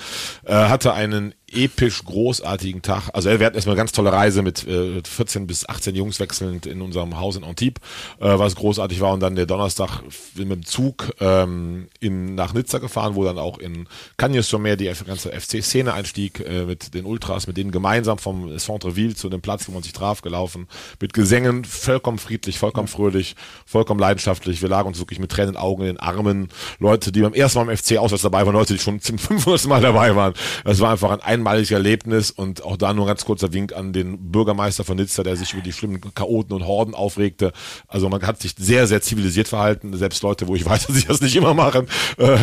[0.47, 3.11] hatte einen episch großartigen Tag.
[3.13, 6.67] Also wir hatten erstmal eine ganz tolle Reise mit äh, 14 bis 18 Jungs wechselnd
[6.67, 7.81] in unserem Haus in Antibes,
[8.21, 9.13] äh, was großartig war.
[9.13, 10.03] Und dann der Donnerstag
[10.35, 15.33] mit dem Zug ähm, in, nach Nizza gefahren, wo dann auch in Cagnes-sur-Mer die ganze
[15.33, 19.73] FC-Szene einstieg äh, mit den Ultras, mit denen gemeinsam vom Centre-Ville zu dem Platz, wo
[19.73, 20.69] man sich traf, gelaufen.
[21.01, 23.37] Mit Gesängen, vollkommen friedlich, vollkommen fröhlich,
[23.67, 24.61] vollkommen leidenschaftlich.
[24.61, 26.49] Wir lagen uns wirklich mit Tränen in den Augen in den Armen.
[26.79, 29.67] Leute, die beim ersten Mal im FC-Auswärts dabei waren, Leute, die schon zum 500.
[29.67, 30.35] Mal dabei waren.
[30.65, 33.93] Das war einfach ein einmaliges Erlebnis und auch da nur ein ganz kurzer Wink an
[33.93, 37.53] den Bürgermeister von Nizza, der sich über die schlimmen Chaoten und Horden aufregte.
[37.87, 39.95] Also man hat sich sehr, sehr zivilisiert verhalten.
[39.97, 41.87] Selbst Leute, wo ich weiß, dass sie das nicht immer machen.
[42.17, 42.39] Äh,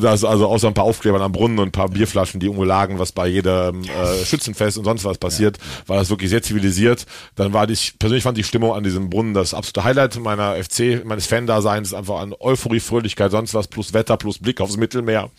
[0.00, 2.98] das also außer ein paar Aufklebern am Brunnen und ein paar Bierflaschen, die irgendwo lagen,
[2.98, 7.06] was bei jedem äh, Schützenfest und sonst was passiert, war das wirklich sehr zivilisiert.
[7.34, 11.04] Dann war ich persönlich fand die Stimmung an diesem Brunnen das absolute Highlight meiner FC,
[11.04, 15.30] meines Fan-Daseins, einfach an Euphorie, Fröhlichkeit, sonst was, plus Wetter, plus Blick aufs Mittelmeer.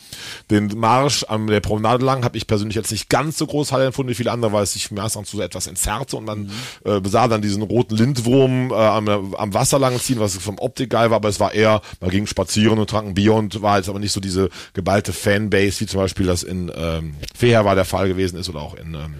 [0.51, 3.85] Den Marsch an der Promenade lang habe ich persönlich jetzt nicht ganz so groß Halle
[3.87, 6.51] empfunden wie viele andere, weil es sich meistens so etwas entzerrte und man mhm.
[6.85, 10.89] äh, besah dann diesen roten Lindwurm äh, am, am Wasser lang ziehen, was vom Optik
[10.89, 13.77] geil war, aber es war eher, man ging spazieren und trank ein Bier und war
[13.77, 17.75] jetzt aber nicht so diese geballte Fanbase, wie zum Beispiel das in ähm, Feher war
[17.75, 19.15] der Fall gewesen ist oder auch in ähm,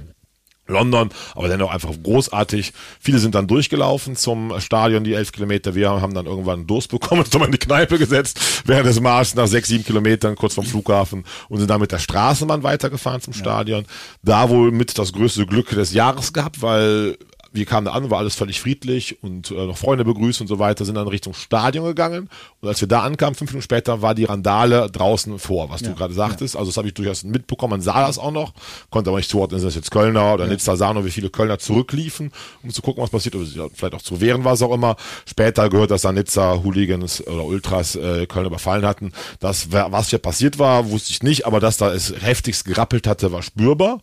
[0.68, 2.74] London, aber dennoch einfach großartig.
[3.00, 5.76] Viele sind dann durchgelaufen zum Stadion, die elf Kilometer.
[5.76, 9.48] Wir haben dann irgendwann Durst bekommen, uns in die Kneipe gesetzt während des Marsches nach
[9.48, 13.86] sechs, sieben Kilometern kurz vom Flughafen und sind dann mit der Straßenbahn weitergefahren zum Stadion.
[14.24, 17.18] Da wohl mit das größte Glück des Jahres gehabt, weil
[17.58, 20.60] wir kamen da an, war alles völlig friedlich und äh, noch Freunde begrüßt und so
[20.60, 22.30] weiter, sind dann Richtung Stadion gegangen.
[22.62, 25.90] Und als wir da ankamen, fünf Minuten später, war die Randale draußen vor, was ja,
[25.90, 26.54] du gerade sagtest.
[26.54, 26.60] Ja.
[26.60, 27.72] Also das habe ich durchaus mitbekommen.
[27.72, 28.54] Man sah das auch noch,
[28.90, 30.52] konnte aber nicht zuordnen, ist das jetzt Kölner oder ja.
[30.52, 32.32] Nizza sah noch, wie viele Kölner zurückliefen,
[32.64, 34.96] um zu gucken, was passiert, oder vielleicht auch zu wehren, was auch immer.
[35.26, 39.12] Später gehört, dass da Nizza Hooligans oder Ultras äh, Köln überfallen hatten.
[39.40, 43.32] Das, was hier passiert war, wusste ich nicht, aber dass da es heftigst gerappelt hatte,
[43.32, 44.00] war spürbar.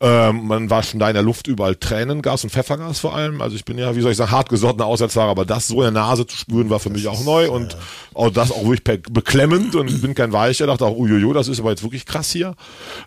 [0.00, 3.40] Ähm, man war schon da in der Luft überall Tränengas und Pfeffergas vor allem.
[3.40, 6.02] Also ich bin ja, wie soll ich sagen, hartgesottener Auswärtsfahrer, aber das so in der
[6.02, 7.76] Nase zu spüren war für mich auch neu und
[8.14, 11.70] auch das auch wirklich beklemmend und bin kein Weicher, dachte auch, uiuiui, das ist aber
[11.70, 12.54] jetzt wirklich krass hier.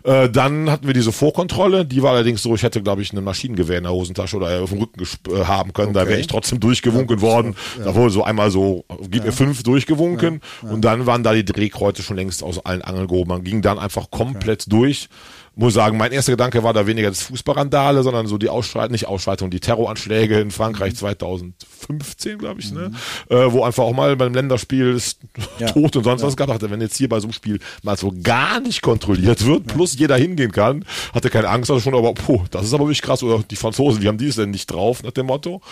[0.04, 3.22] Äh, dann hatten wir diese Vorkontrolle, die war allerdings so, ich hätte glaube ich ein
[3.22, 6.04] Maschinengewehr in der Hosentasche oder auf dem Rücken äh, haben können, okay.
[6.04, 7.56] da wäre ich trotzdem durchgewunken ja, worden.
[7.78, 7.84] Ja.
[7.86, 9.26] Da wurde so einmal so, gib ja.
[9.26, 13.28] mir fünf durchgewunken und dann waren da die Drehkreuze schon längst aus allen Angeln gehoben.
[13.28, 14.70] Man ging dann einfach komplett okay.
[14.70, 15.08] durch
[15.56, 19.06] muss sagen, mein erster Gedanke war da weniger das Fußballrandale, sondern so die Ausschreitung, nicht
[19.06, 22.38] Ausschreitung, die Terroranschläge in Frankreich 2015, mhm.
[22.38, 22.90] glaube ich, ne?
[22.90, 23.34] Mhm.
[23.34, 25.20] Äh, wo einfach auch mal beim Länderspiel ist
[25.58, 25.66] ja.
[25.72, 26.28] tot und sonst ja.
[26.28, 26.46] was gab.
[26.60, 30.16] Wenn jetzt hier bei so einem Spiel mal so gar nicht kontrolliert wird, plus jeder
[30.16, 33.22] hingehen kann, hatte keine Angst, also schon, aber, puh, das ist aber wirklich krass.
[33.22, 35.62] Oder die Franzosen, wie haben die es denn nicht drauf, nach dem Motto?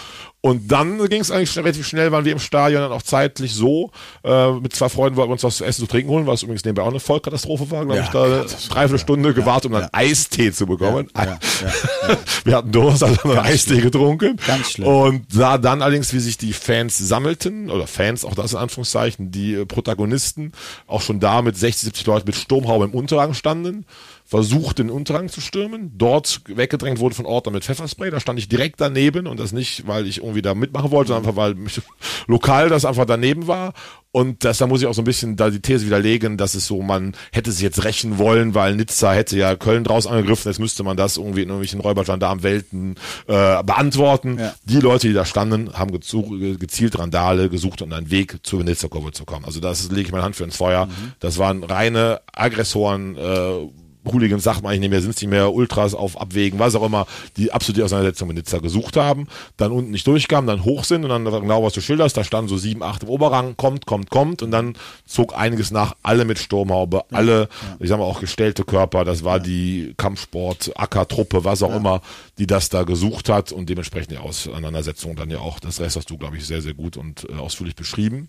[0.44, 3.90] Und dann ging es eigentlich relativ schnell, waren wir im Stadion dann auch zeitlich so.
[4.22, 6.66] Äh, mit zwei Freunden wollten wir uns was zu essen, zu trinken holen, was übrigens
[6.66, 9.84] nebenbei auch eine Vollkatastrophe war, glaube ja, ich, da eine Dreiviertelstunde ja, gewartet, um dann
[9.84, 9.88] ja.
[9.92, 11.08] Eistee zu bekommen.
[12.44, 14.38] wir hatten Durst, also einen Eistee getrunken.
[14.46, 14.86] Ganz schlimm.
[14.86, 19.30] Und sah dann allerdings, wie sich die Fans sammelten, oder Fans, auch das in Anführungszeichen,
[19.30, 20.52] die Protagonisten,
[20.86, 23.86] auch schon da mit 60, 70 Leuten mit Sturmhaube im Unterrang standen
[24.34, 28.10] versucht, den Unterrang zu stürmen, dort weggedrängt wurde von Ordner mit Pfefferspray.
[28.10, 31.24] Da stand ich direkt daneben und das nicht, weil ich irgendwie da mitmachen wollte, sondern
[31.24, 31.54] einfach, weil
[32.26, 33.74] lokal das einfach daneben war.
[34.10, 36.66] Und das, da muss ich auch so ein bisschen da die These widerlegen, dass es
[36.66, 40.58] so, man hätte sich jetzt rächen wollen, weil Nizza hätte ja Köln draus angegriffen, jetzt
[40.58, 42.96] müsste man das irgendwie in irgendwelchen Räubergendarm-Welten
[43.28, 44.38] äh, beantworten.
[44.40, 44.54] Ja.
[44.64, 49.24] Die Leute, die da standen, haben gezielt Randale gesucht und einen Weg zur Nizza-Kurve zu
[49.24, 49.44] kommen.
[49.44, 50.86] Also das lege ich meine Hand für ins Feuer.
[50.86, 51.12] Mhm.
[51.20, 53.68] Das waren reine Aggressoren, äh,
[54.10, 56.84] Hooligans sagt man eigentlich nicht mehr, sind es nicht mehr Ultras auf Abwägen, was auch
[56.84, 60.84] immer, die absolut die Auseinandersetzung mit Nizza gesucht haben, dann unten nicht durchkamen, dann hoch
[60.84, 63.86] sind und dann genau was du schilderst, da standen so sieben, acht im Oberrang, kommt,
[63.86, 64.74] kommt, kommt und dann
[65.06, 67.48] zog einiges nach, alle mit Sturmhaube, ja, alle, ja.
[67.80, 69.42] ich sag mal auch gestellte Körper, das war ja.
[69.42, 72.00] die Kampfsport, Ackertruppe, was auch immer,
[72.38, 76.10] die das da gesucht hat und dementsprechend die Auseinandersetzung dann ja auch, das Rest hast
[76.10, 78.28] du, glaube ich, sehr, sehr gut und äh, ausführlich beschrieben.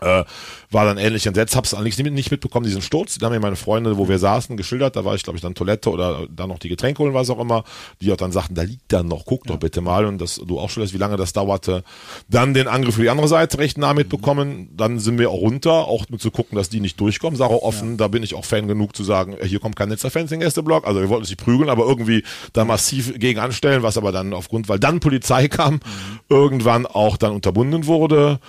[0.00, 0.24] Äh,
[0.70, 3.16] war dann ähnlich entsetzt, hab's eigentlich nicht mitbekommen, diesen Sturz.
[3.18, 5.54] Da haben mir meine Freunde, wo wir saßen, geschildert, da war ich, glaube ich, dann
[5.54, 7.62] Toilette oder dann noch die Getränke holen, was auch immer,
[8.00, 10.04] die auch dann sagten, da liegt dann noch, guck doch bitte mal.
[10.06, 11.84] Und dass du auch schon wie lange das dauerte.
[12.28, 15.86] Dann den Angriff für die andere Seite recht nah mitbekommen, dann sind wir auch runter,
[15.86, 17.96] auch nur zu gucken, dass die nicht durchkommen, auch offen, ja.
[17.96, 20.46] da bin ich auch Fan genug zu sagen, hier kommt kein Netzer Fans in den
[20.46, 24.12] Gästeblock, also wir wollten uns nicht prügeln, aber irgendwie da massiv gegen anstellen, was aber
[24.12, 25.80] dann aufgrund, weil dann Polizei kam, mhm.
[26.28, 28.40] irgendwann auch dann unterbunden wurde.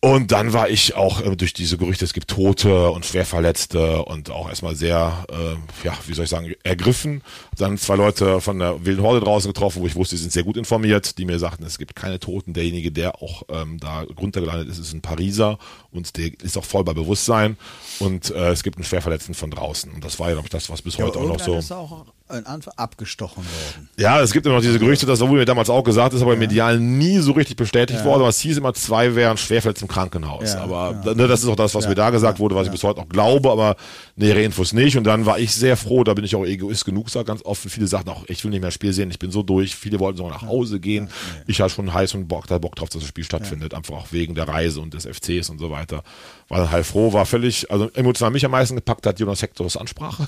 [0.00, 4.30] Und dann war ich auch äh, durch diese Gerüchte, es gibt Tote und Schwerverletzte und
[4.30, 7.22] auch erstmal sehr, äh, ja, wie soll ich sagen, ergriffen.
[7.56, 10.44] Dann zwei Leute von der wilden Horde draußen getroffen, wo ich wusste, die sind sehr
[10.44, 12.52] gut informiert, die mir sagten, es gibt keine Toten.
[12.52, 15.58] Derjenige, der auch ähm, da runtergelandet ist, ist ein Pariser
[15.90, 17.56] und der ist auch voll bei Bewusstsein.
[17.98, 19.90] Und äh, es gibt einen Schwerverletzten von draußen.
[19.92, 21.58] Und das war ja, glaube ich, das, was bis ja, heute auch noch so.
[21.58, 23.88] Ist auch Anfang abgestochen worden.
[23.96, 26.34] Ja, es gibt immer noch diese Gerüchte, das wurde mir damals auch gesagt, ist aber
[26.34, 28.20] im Medial nie so richtig bestätigt worden.
[28.20, 30.54] Aber es hieß immer, zwei wären schwerverletzt im Krankenhaus.
[30.54, 32.82] Ja, aber ne, das ist auch das, was mir da gesagt wurde, was ich bis
[32.84, 33.76] heute auch glaube, aber
[34.16, 34.96] nähere Infos nicht.
[34.96, 37.70] Und dann war ich sehr froh, da bin ich auch egoist genug, sag ganz offen.
[37.70, 39.74] Viele sagten auch, ich will nicht mehr Spiel sehen, ich bin so durch.
[39.74, 41.08] Viele wollten sogar nach Hause gehen.
[41.46, 43.74] Ich hatte schon heiß und Bock, da Bock drauf, dass das Spiel stattfindet.
[43.74, 46.02] Einfach auch wegen der Reise und des FCs und so weiter.
[46.48, 49.76] War dann halt froh, war völlig, also emotional mich am meisten gepackt hat Jonas Hektors
[49.76, 50.26] Ansprache.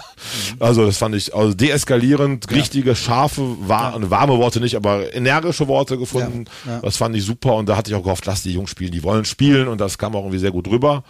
[0.58, 1.54] Also das fand ich also
[1.90, 6.44] deeskalierend, richtige, scharfe, war, warme Worte nicht, aber energische Worte gefunden.
[6.66, 6.80] Ja, ja.
[6.80, 9.02] Das fand ich super und da hatte ich auch gehofft, lass die Jungs spielen, die
[9.02, 11.04] wollen spielen und das kam auch irgendwie sehr gut rüber.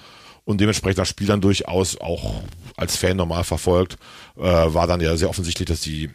[0.44, 2.42] Und dementsprechend das Spiel dann durchaus auch
[2.76, 3.98] als Fan normal verfolgt,
[4.36, 6.10] äh, war dann ja sehr offensichtlich, dass die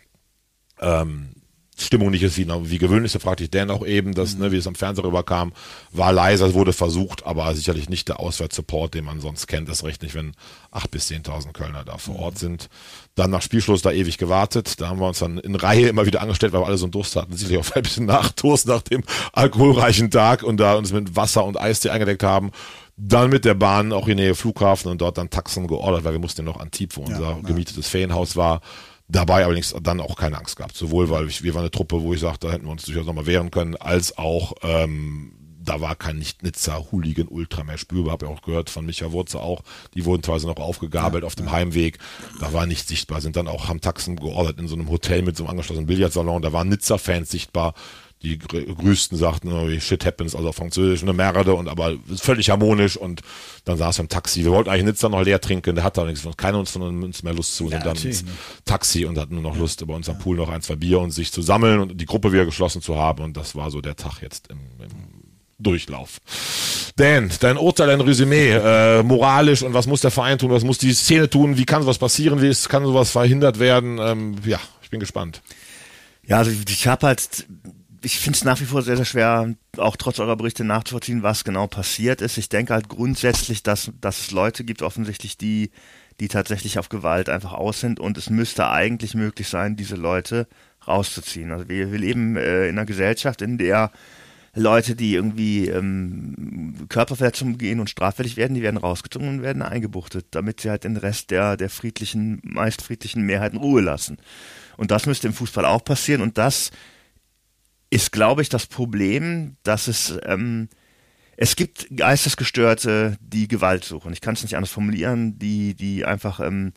[0.82, 1.30] ähm,
[1.78, 4.58] Stimmung nicht ist wie, wie gewöhnlich, da fragte ich Dan auch eben, dass, ne, wie
[4.58, 5.52] es am Fernseher rüberkam,
[5.92, 10.02] war leiser, wurde versucht, aber sicherlich nicht der Auswärtssupport, den man sonst kennt, das recht
[10.02, 10.34] nicht, wenn
[10.72, 12.70] acht bis 10.000 Kölner da vor Ort sind.
[13.16, 16.22] Dann nach Spielschluss da ewig gewartet, da haben wir uns dann in Reihe immer wieder
[16.22, 19.04] angestellt, weil wir alle so einen Durst hatten, sicherlich auch ein bisschen Nachtost nach dem
[19.34, 22.52] alkoholreichen Tag und da uns mit Wasser und Eistee eingedeckt haben.
[22.98, 26.20] Dann mit der Bahn auch in Nähe Flughafen und dort dann Taxen geordert, weil wir
[26.20, 28.62] mussten ja noch Antibes, wo unser gemietetes Ferienhaus war.
[29.08, 30.76] Dabei allerdings dann auch keine Angst gehabt.
[30.76, 33.06] Sowohl, weil ich, wir waren eine Truppe, wo ich sagte, da hätten wir uns durchaus
[33.06, 38.14] nochmal wehren können, als auch, ähm, da war kein nicht Nizza Hooligan Ultra mehr spürbar.
[38.14, 39.64] Hab ja auch gehört von Micha Wurze auch.
[39.96, 41.98] Die wurden teilweise noch aufgegabelt auf dem Heimweg.
[42.40, 43.22] Da war nichts sichtbar.
[43.22, 46.44] Sind dann auch, haben Taxen geordert in so einem Hotel mit so einem angeschlossenen Billardsalon.
[46.44, 47.74] Da waren Nizza-Fans sichtbar.
[48.26, 52.98] Die größten sagten, oh, shit happens, also auf Französisch, eine Merde und aber völlig harmonisch
[52.98, 53.22] und
[53.66, 54.44] dann saß er im Taxi.
[54.44, 57.34] Wir wollten eigentlich Nizza noch leer trinken, der hatte allerdings keiner uns von uns mehr
[57.34, 58.26] Lust zu, sind dann ins
[58.66, 61.12] Taxi und hatten nur noch Lust, bei uns am Pool noch ein, zwei Bier und
[61.12, 63.96] sich zu sammeln und die Gruppe wieder geschlossen zu haben und das war so der
[63.96, 64.90] Tag jetzt im, im
[65.60, 66.20] Durchlauf.
[66.96, 70.80] Dan, dein Urteil, dein Resümee, äh, moralisch und was muss der Verein tun, was muss
[70.80, 74.00] die Szene tun, wie kann sowas passieren, wie ist, kann sowas verhindert werden?
[74.00, 75.42] Ähm, ja, ich bin gespannt.
[76.28, 77.46] Ja, also ich, ich habe halt,
[78.06, 81.44] ich finde es nach wie vor sehr, sehr schwer, auch trotz eurer Berichte nachzuvollziehen, was
[81.44, 82.38] genau passiert ist.
[82.38, 85.72] Ich denke halt grundsätzlich, dass, dass es Leute gibt, offensichtlich, die,
[86.20, 90.48] die tatsächlich auf Gewalt einfach aus sind und es müsste eigentlich möglich sein, diese Leute
[90.88, 91.52] rauszuziehen.
[91.52, 93.92] Also wir, wir leben äh, in einer Gesellschaft, in der
[94.54, 100.28] Leute, die irgendwie ähm, Körperverletzungen begehen und straffällig werden, die werden rausgezogen und werden eingebuchtet,
[100.32, 104.18] damit sie halt den Rest der, der friedlichen, meist friedlichen Mehrheiten Ruhe lassen.
[104.78, 106.72] Und das müsste im Fußball auch passieren und das
[107.90, 110.70] ist, glaube ich, das Problem, dass es ähm,
[111.38, 114.14] es gibt Geistesgestörte, die Gewalt suchen.
[114.14, 116.72] Ich kann es nicht anders formulieren, die die einfach ähm,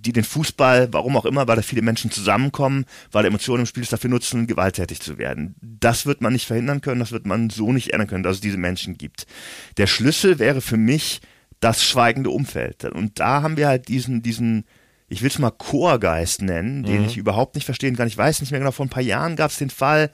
[0.00, 3.82] die den Fußball, warum auch immer, weil da viele Menschen zusammenkommen, weil Emotionen im Spiel
[3.82, 5.54] ist, dafür nutzen, gewalttätig zu werden.
[5.60, 8.40] Das wird man nicht verhindern können, das wird man so nicht ändern können, dass es
[8.40, 9.26] diese Menschen gibt.
[9.76, 11.20] Der Schlüssel wäre für mich
[11.60, 12.84] das schweigende Umfeld.
[12.84, 14.64] Und da haben wir halt diesen, diesen,
[15.08, 18.08] ich will es mal Chorgeist nennen, den ich überhaupt nicht verstehen kann.
[18.08, 20.10] Ich weiß nicht mehr genau, vor ein paar Jahren gab es den Fall,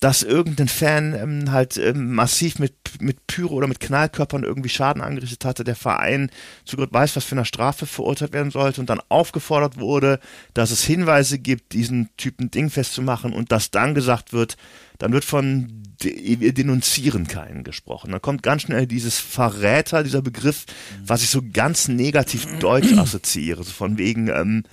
[0.00, 5.02] dass irgendein Fan ähm, halt ähm, massiv mit, mit Pyro oder mit Knallkörpern irgendwie Schaden
[5.02, 6.30] angerichtet hatte, der Verein
[6.64, 10.18] zu Gott weiß, was für eine Strafe verurteilt werden sollte und dann aufgefordert wurde,
[10.54, 14.56] dass es Hinweise gibt, diesen Typen dingfest zu machen und dass dann gesagt wird,
[14.98, 18.12] dann wird von wir denunzieren keinen gesprochen.
[18.12, 20.64] Dann kommt ganz schnell dieses Verräter, dieser Begriff,
[21.04, 24.64] was ich so ganz negativ deutsch assoziiere, so von wegen, ähm,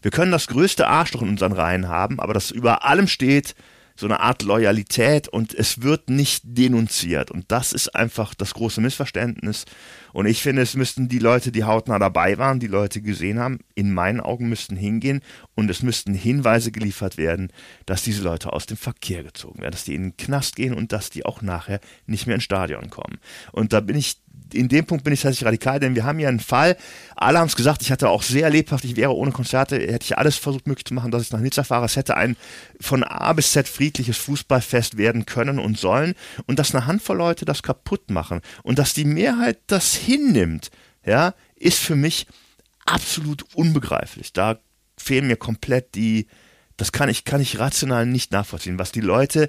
[0.00, 3.54] wir können das größte Arschloch in unseren Reihen haben, aber das über allem steht,
[3.96, 7.30] so eine Art Loyalität und es wird nicht denunziert.
[7.30, 9.64] Und das ist einfach das große Missverständnis.
[10.12, 13.60] Und ich finde, es müssten die Leute, die hautnah dabei waren, die Leute gesehen haben,
[13.74, 15.22] in meinen Augen müssten hingehen
[15.54, 17.50] und es müssten Hinweise geliefert werden,
[17.86, 20.92] dass diese Leute aus dem Verkehr gezogen werden, dass die in den Knast gehen und
[20.92, 23.18] dass die auch nachher nicht mehr ins Stadion kommen.
[23.52, 24.21] Und da bin ich
[24.54, 26.76] in dem Punkt bin ich tatsächlich radikal, denn wir haben ja einen Fall,
[27.16, 30.18] alle haben es gesagt, ich hatte auch sehr lebhaft, ich wäre ohne Konzerte, hätte ich
[30.18, 31.86] alles versucht möglich zu machen, dass ich nach Nizza fahre.
[31.86, 32.36] Es hätte ein
[32.80, 36.14] von A bis Z friedliches Fußballfest werden können und sollen
[36.46, 40.70] und dass eine Handvoll Leute das kaputt machen und dass die Mehrheit das hinnimmt,
[41.04, 42.26] ja, ist für mich
[42.84, 44.32] absolut unbegreiflich.
[44.32, 44.58] Da
[44.96, 46.26] fehlen mir komplett die,
[46.76, 49.48] das kann ich, kann ich rational nicht nachvollziehen, was die Leute,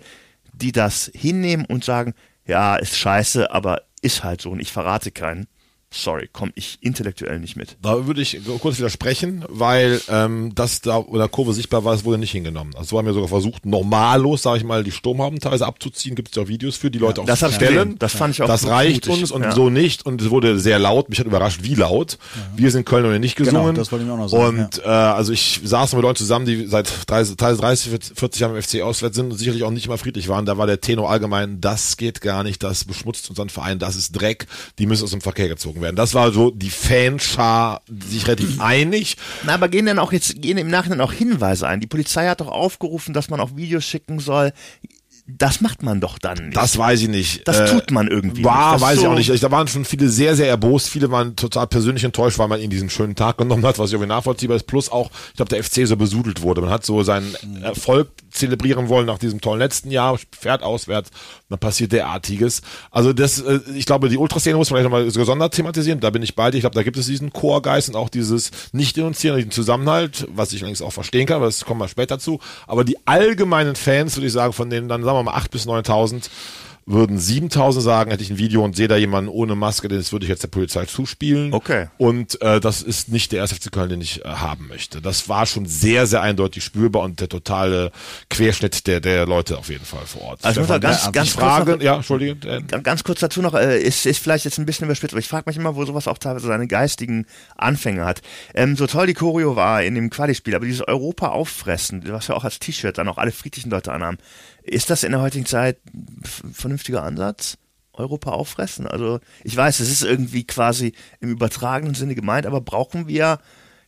[0.54, 2.14] die das hinnehmen und sagen,
[2.46, 5.48] ja, ist scheiße, aber ist halt so und ich verrate keinen.
[5.96, 7.78] Sorry, komme ich intellektuell nicht mit.
[7.82, 12.18] Da würde ich kurz widersprechen, weil ähm, das da oder Kurve sichtbar war, es wurde
[12.18, 12.74] nicht hingenommen.
[12.76, 16.16] Also haben wir sogar versucht, normallos, sage ich mal, die Sturmhaben teilweise abzuziehen.
[16.16, 17.74] Gibt es ja auch Videos für, die Leute auch das stellen.
[17.76, 17.96] gesehen.
[18.00, 19.22] Das fand ich auch Das so reicht mutig.
[19.24, 19.52] uns und Ja.
[19.52, 20.06] so nicht.
[20.06, 21.10] Und es wurde sehr laut.
[21.10, 22.18] Mich hat überrascht, wie laut.
[22.56, 23.62] Wir sind Köln und nicht gesungen.
[23.62, 26.46] Genau, das wollte ich auch noch sagen, Und äh, also ich saß mit Leuten zusammen,
[26.48, 29.98] die seit 30, 30 40 Jahren im FC auswärts sind und sicherlich auch nicht immer
[30.00, 30.46] friedlich waren.
[30.48, 34.12] Da war der Tenor allgemein, das geht gar nicht, das beschmutzt unseren Verein, das ist
[34.14, 34.48] Dreck,
[34.80, 35.83] die müssen aus dem Verkehr gezogen werden.
[35.84, 35.96] Werden.
[35.96, 39.18] Das war so die Fanschar, sich relativ einig.
[39.44, 41.80] Na, aber gehen dann auch jetzt, gehen im Nachhinein auch Hinweise ein.
[41.80, 44.52] Die Polizei hat doch aufgerufen, dass man auch Videos schicken soll.
[45.26, 46.58] Das macht man doch dann nicht.
[46.58, 47.48] Das weiß ich nicht.
[47.48, 49.42] Das Äh, tut man irgendwie War, weiß ich so- auch nicht.
[49.42, 50.90] Da waren schon viele sehr, sehr erbost.
[50.90, 54.10] Viele waren total persönlich enttäuscht, weil man ihnen diesen schönen Tag genommen hat, was irgendwie
[54.10, 54.68] nachvollziehbar ist.
[54.68, 56.60] Plus auch, ich glaube, der FC so besudelt wurde.
[56.60, 61.12] Man hat so seinen Erfolg zelebrieren wollen nach diesem tollen letzten Jahr, fährt auswärts,
[61.50, 62.62] dann passiert derartiges.
[62.92, 66.00] Also das, äh, ich glaube, die Ultraszene muss man vielleicht nochmal gesondert thematisieren.
[66.02, 66.58] Da bin ich bei dir.
[66.58, 70.62] Ich glaube, da gibt es diesen Chorgeist und auch dieses Nicht-Denunzieren, diesen Zusammenhalt, was ich
[70.62, 72.40] allerdings auch verstehen kann, aber das kommen wir später zu.
[72.68, 75.68] Aber die allgemeinen Fans, würde ich sagen, von denen dann, sagen wir mal, 8.000 bis
[75.68, 76.30] 9.000,
[76.86, 80.26] würden 7000 sagen, hätte ich ein Video und sehe da jemanden ohne Maske, das würde
[80.26, 81.54] ich jetzt der Polizei zuspielen.
[81.54, 81.88] Okay.
[81.98, 85.00] Und äh, das ist nicht der erste FC Köln, den ich äh, haben möchte.
[85.02, 87.94] Das war schon sehr, sehr eindeutig spürbar und der totale
[88.30, 90.40] Querschnitt der, der Leute auf jeden Fall vor Ort.
[90.44, 92.32] Also ich muss ganz, ja, ganz ich kurz frage, noch- ja, Entschuldige.
[92.50, 95.22] Äh, Ganz- Ganz kurz dazu noch, äh, ist, ist vielleicht jetzt ein bisschen überspitzt, aber
[95.22, 98.22] ich frage mich immer, wo sowas auch teilweise seine geistigen Anfänge hat.
[98.54, 102.36] Ähm, so toll die Choreo war in dem Quali-Spiel, aber dieses Europa auffressen, was wir
[102.36, 104.18] auch als T-Shirt dann auch alle friedlichen Leute anhaben,
[104.64, 107.58] ist das in der heutigen Zeit ein vernünftiger Ansatz?
[107.94, 108.88] Europa auffressen?
[108.88, 113.40] Also ich weiß, es ist irgendwie quasi im übertragenen Sinne gemeint, aber brauchen wir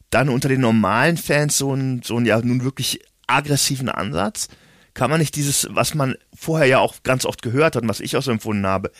[0.09, 4.47] dann unter den normalen Fans so einen, so einen ja nun wirklich aggressiven Ansatz?
[4.93, 7.99] Kann man nicht dieses, was man vorher ja auch ganz oft gehört hat und was
[7.99, 8.91] ich auch so empfunden habe,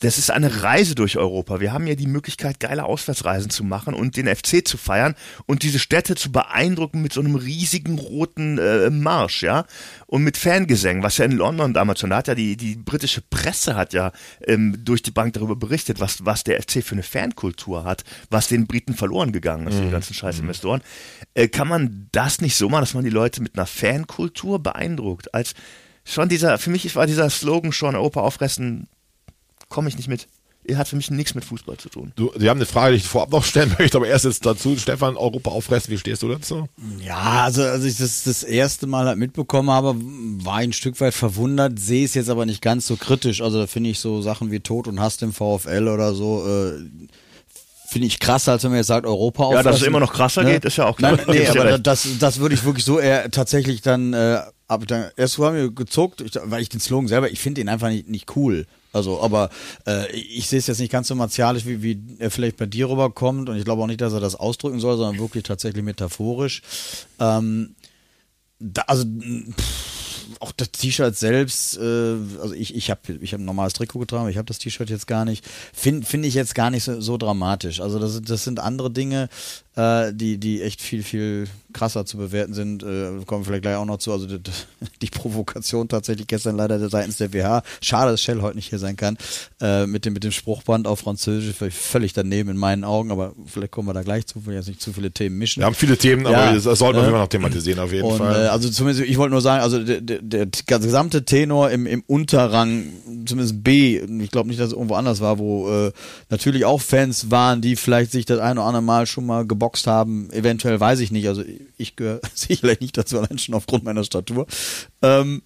[0.00, 1.58] das ist eine Reise durch Europa.
[1.58, 5.64] Wir haben ja die Möglichkeit, geile Auswärtsreisen zu machen und den FC zu feiern und
[5.64, 9.64] diese Städte zu beeindrucken mit so einem riesigen roten äh, Marsch, ja,
[10.06, 13.22] und mit Fangesängen, was ja in London damals schon, da hat ja die, die britische
[13.22, 14.12] Presse hat ja
[14.46, 18.46] ähm, durch die Bank darüber berichtet, was, was der FC für eine Fankultur hat, was
[18.46, 20.80] den Briten verloren gegangen ist, die ganzen scheiß Investoren.
[21.34, 25.34] Äh, kann man das nicht so machen, dass man die Leute mit einer Fankultur beeindruckt?
[25.34, 25.54] Als
[26.04, 28.88] schon dieser, für mich war dieser Slogan schon Europa auffressen,
[29.68, 30.26] komme ich nicht mit.
[30.64, 32.12] Er hat für mich nichts mit Fußball zu tun.
[32.16, 34.76] du, Sie haben eine Frage, die ich vorab noch stellen möchte, aber erst jetzt dazu,
[34.76, 36.68] Stefan, Europa auffressen, wie stehst du dazu?
[37.02, 41.00] Ja, also als ich das das erste Mal halt mitbekommen habe, war ich ein Stück
[41.00, 43.40] weit verwundert, sehe es jetzt aber nicht ganz so kritisch.
[43.40, 46.84] Also da finde ich so Sachen wie Tod und Hass im VfL oder so, äh,
[47.88, 50.44] finde ich krasser, als wenn man jetzt sagt Europa Ja, dass es immer noch krasser
[50.44, 51.12] geht, ist ja auch klar.
[51.12, 51.86] Nein, nee, ja aber recht.
[51.86, 55.70] das, das würde ich wirklich so eher tatsächlich dann, äh, ab, dann erst haben wir
[55.70, 58.66] gezuckt, ich, weil ich den Slogan selber, ich finde ihn einfach nicht, nicht cool.
[58.92, 59.50] Also, aber
[59.86, 62.88] äh, ich sehe es jetzt nicht ganz so martialisch, wie, wie er vielleicht bei dir
[62.88, 66.62] rüberkommt und ich glaube auch nicht, dass er das ausdrücken soll, sondern wirklich tatsächlich metaphorisch.
[67.20, 67.74] Ähm,
[68.58, 69.98] da, also pff,
[70.40, 74.28] auch das T-Shirt selbst, äh, also ich, ich habe ich hab ein normales Trikot getragen,
[74.28, 77.16] ich habe das T-Shirt jetzt gar nicht, finde find ich jetzt gar nicht so, so
[77.16, 77.80] dramatisch.
[77.80, 79.28] Also das, das sind andere Dinge,
[79.78, 82.82] äh, die, die echt viel, viel krasser zu bewerten sind.
[82.82, 84.10] Äh, kommen wir vielleicht gleich auch noch zu.
[84.12, 84.40] Also die,
[85.02, 87.62] die Provokation tatsächlich gestern leider seitens der WH.
[87.80, 89.16] Schade, dass Shell heute nicht hier sein kann.
[89.60, 93.70] Äh, mit, dem, mit dem Spruchband auf Französisch völlig- daneben in meinen Augen, aber vielleicht
[93.70, 95.60] kommen wir da gleich zu, will jetzt nicht zu viele Themen mischen.
[95.60, 98.18] Wir haben viele Themen, Ja, aber das sollten wir immer noch thematisieren, auf jeden Und,
[98.18, 98.46] Fall.
[98.46, 102.02] Äh, also zumindest, ich wollte nur sagen, also der, der, der gesamte Tenor im, im
[102.06, 102.84] Unterrang,
[103.26, 105.92] zumindest B, ich glaube nicht, dass es irgendwo anders war, wo äh,
[106.30, 109.86] natürlich auch Fans waren, die vielleicht sich das ein oder andere Mal schon mal geboxt
[109.86, 111.42] haben, eventuell weiß ich nicht, also
[111.76, 114.46] ich gehöre sicherlich nicht dazu, allein schon aufgrund meiner Statur.
[115.02, 115.42] Ähm,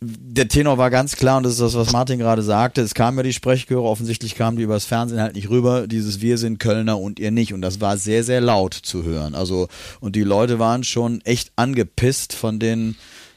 [0.00, 2.82] der Tenor war ganz klar und das ist das, was Martin gerade sagte.
[2.82, 5.86] Es kamen ja die Sprechchöre, offensichtlich kamen die übers Fernsehen halt nicht rüber.
[5.86, 7.54] Dieses Wir sind Kölner und ihr nicht.
[7.54, 9.34] Und das war sehr, sehr laut zu hören.
[9.34, 9.68] Also,
[10.00, 12.96] und die Leute waren schon echt angepisst von den,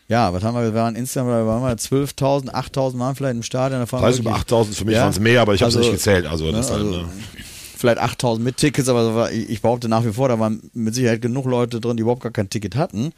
[0.09, 3.43] ja, was haben wir, wir waren insgesamt, wir waren mal 12.000, 8.000 waren vielleicht im
[3.43, 3.79] Stadion.
[3.79, 5.01] Da waren Preis über wirklich- 8000, für mich Ja.
[5.03, 6.25] waren es mehr, aber ich habe es Also, nicht gezählt.
[6.25, 7.09] Also, das ne, halt, also- ne.
[7.77, 11.45] Vielleicht 8000 mit Tickets, aber ich behaupte nach wie vor, da waren mit Sicherheit genug
[11.45, 13.13] Leute drin, die überhaupt gar kein Ticket hatten.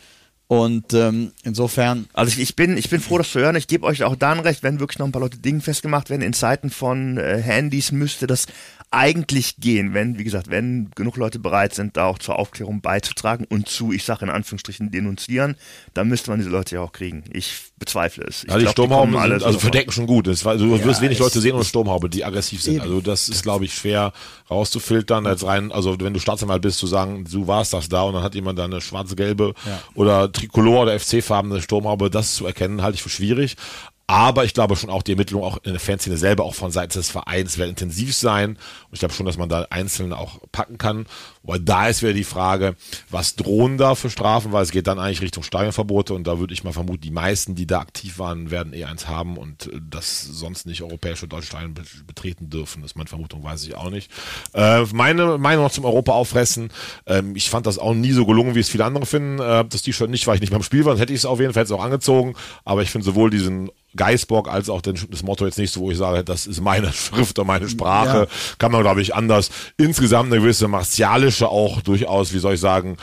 [0.47, 3.55] Und ähm, insofern, Also ich, ich bin, ich bin froh, das zu hören.
[3.55, 6.24] Ich gebe euch auch dann recht, wenn wirklich noch ein paar Leute Dinge festgemacht werden.
[6.24, 8.47] In Zeiten von äh, Handys müsste das
[8.92, 13.46] eigentlich gehen, wenn, wie gesagt, wenn genug Leute bereit sind, da auch zur Aufklärung beizutragen
[13.48, 15.56] und zu, ich sage in Anführungsstrichen, denunzieren,
[15.94, 17.24] dann müsste man diese Leute ja auch kriegen.
[17.32, 18.44] Ich bezweifle es.
[18.44, 20.28] Ich Ja, die glaub, Sturmhauben alle sind, also verdecken schon gut.
[20.28, 22.76] Es war, du wirst wenig Leute sehen ohne Sturmhaube, die aggressiv sind.
[22.76, 22.82] Eben.
[22.84, 24.12] Also das ist, glaube ich, schwer
[24.50, 25.28] rauszufiltern.
[25.28, 28.24] Als rein, also wenn du Staatsanwalt bist, zu sagen, du warst das da und dann
[28.24, 29.82] hat jemand da eine schwarz-gelbe Ja.
[29.94, 33.56] oder Tricolor oder FC-farbene Sturmhaube, das zu erkennen, halte ich für schwierig.
[34.10, 36.93] Aber ich glaube schon auch, die Ermittlungen auch in der Fanszene selber, auch von Seiten
[36.93, 38.55] des Vereins, werden intensiv sein.
[38.55, 41.05] Und ich glaube schon, dass man da Einzelne auch packen kann.
[41.43, 42.76] Weil da ist wieder die Frage,
[43.12, 46.55] was drohen da für Strafen, weil es geht dann eigentlich Richtung Stadionverbote und da würde
[46.55, 50.24] ich mal vermuten, die meisten, die da aktiv waren, werden eh eins haben und das
[50.24, 52.82] sonst nicht europäische deutsche Stadien be- betreten dürfen.
[52.82, 54.10] Das ist meine Vermutung, weiß ich auch nicht.
[54.53, 56.72] Äh, meine Meinung noch zum Europa auffressen.
[57.05, 59.39] Ähm, ich fand das auch nie so gelungen, wie es viele andere finden.
[59.39, 61.39] Äh, das T-Shirt nicht, weil ich nicht beim Spiel war, dann hätte ich es auf
[61.39, 62.34] jeden Fall jetzt auch angezogen.
[62.66, 65.92] Aber ich finde sowohl diesen Geisbock als auch den, das Motto jetzt nicht so, wo
[65.92, 68.20] ich sage, das ist meine Schrift oder meine Sprache.
[68.20, 68.28] Ja.
[68.58, 69.50] Kann man, glaube ich, anders.
[69.78, 72.98] Insgesamt eine gewisse martialische auch durchaus, wie soll ich sagen,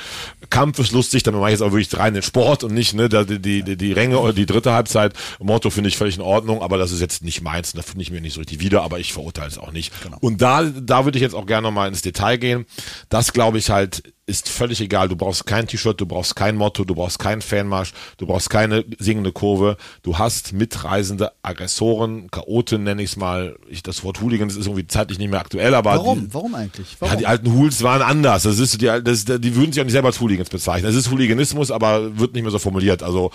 [0.51, 3.09] Kampf ist lustig, dann mache ich jetzt auch wirklich rein den Sport und nicht ne,
[3.09, 5.13] die, die, die, die Ränge oder die dritte Halbzeit.
[5.41, 8.11] Motto finde ich völlig in Ordnung, aber das ist jetzt nicht meins, da finde ich
[8.11, 9.93] mir nicht so richtig wieder, aber ich verurteile es auch nicht.
[10.03, 10.19] Genau.
[10.21, 12.67] Und da, da würde ich jetzt auch gerne nochmal ins Detail gehen.
[13.09, 15.09] Das glaube ich halt ist völlig egal.
[15.09, 18.85] Du brauchst kein T-Shirt, du brauchst kein Motto, du brauchst keinen Fanmarsch, du brauchst keine
[18.99, 19.77] singende Kurve.
[20.03, 23.57] Du hast mitreisende Aggressoren, Chaoten nenne ich es mal.
[23.69, 26.23] Ich, das Wort Hooligans ist irgendwie zeitlich nicht mehr aktuell, aber warum?
[26.23, 26.97] Die, warum eigentlich?
[26.99, 27.15] Warum?
[27.15, 28.43] Ja, die alten Hools waren anders.
[28.43, 30.91] Das ist die, das, die würden sich auch nicht selber als Hooligans bezeichnen.
[30.91, 33.05] Es ist Hooliganismus, aber wird nicht mehr so formuliert.
[33.05, 33.31] Also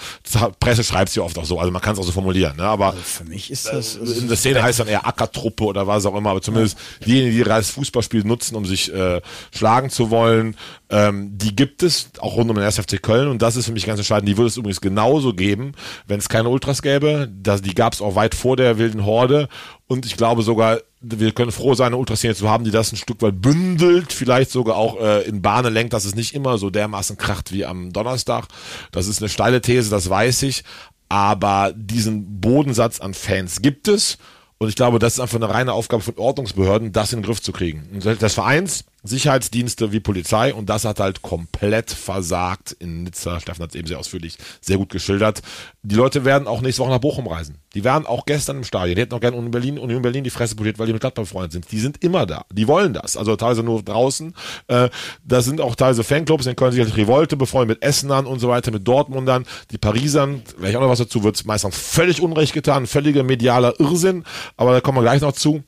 [0.59, 1.57] Presse schreibt es ja oft auch so.
[1.57, 2.57] Also man kann es auch so formulieren.
[2.57, 2.63] Ne?
[2.63, 6.05] Aber also für mich ist das in der Szene heißt dann eher Ackertruppe oder was
[6.05, 6.31] auch immer.
[6.31, 7.05] Aber zumindest ja.
[7.05, 9.21] diejenigen, die das Fußballspiel nutzen, um sich äh,
[9.51, 10.57] schlagen zu wollen,
[10.91, 12.77] ähm, die gibt es auch rund um den 1.
[12.77, 14.27] FC Köln und das ist für mich ganz entscheidend.
[14.27, 15.71] Die würde es übrigens genauso geben,
[16.05, 17.31] wenn es keine Ultras gäbe.
[17.33, 19.47] Das, die gab es auch weit vor der wilden Horde
[19.87, 22.97] und ich glaube sogar, wir können froh sein, eine Ultraszene zu haben, die das ein
[22.97, 26.69] Stück weit bündelt, vielleicht sogar auch äh, in Bahnen lenkt, dass es nicht immer so
[26.69, 28.47] dermaßen kracht wie am Donnerstag.
[28.91, 30.63] Das ist eine steile These, das weiß ich.
[31.07, 34.17] Aber diesen Bodensatz an Fans gibt es.
[34.59, 37.41] Und ich glaube, das ist einfach eine reine Aufgabe von Ordnungsbehörden, das in den Griff
[37.41, 37.89] zu kriegen.
[37.93, 43.39] Und des Vereins Sicherheitsdienste wie Polizei und das hat halt komplett versagt in Nizza.
[43.39, 45.41] Steffen hat es eben sehr ausführlich, sehr gut geschildert.
[45.81, 47.57] Die Leute werden auch nächste Woche nach Bochum reisen.
[47.73, 48.95] Die waren auch gestern im Stadion.
[48.95, 51.01] Die hätten auch gerne in Berlin, und in Berlin die Fresse poliert, weil die mit
[51.01, 51.71] Gladbach befreundet sind.
[51.71, 52.45] Die sind immer da.
[52.51, 53.17] Die wollen das.
[53.17, 54.35] Also teilweise nur draußen.
[54.67, 54.89] Äh,
[55.23, 58.71] da sind auch teilweise Fanclubs, in Köln sicherlich Revolte befreundet mit Essenern und so weiter,
[58.71, 59.45] mit Dortmundern.
[59.71, 64.25] Die Parisern, vielleicht auch noch was dazu, wird meistens völlig unrecht getan, völliger medialer Irrsinn.
[64.57, 65.63] Aber da kommen wir gleich noch zu.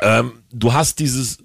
[0.00, 1.38] Ähm, du hast dieses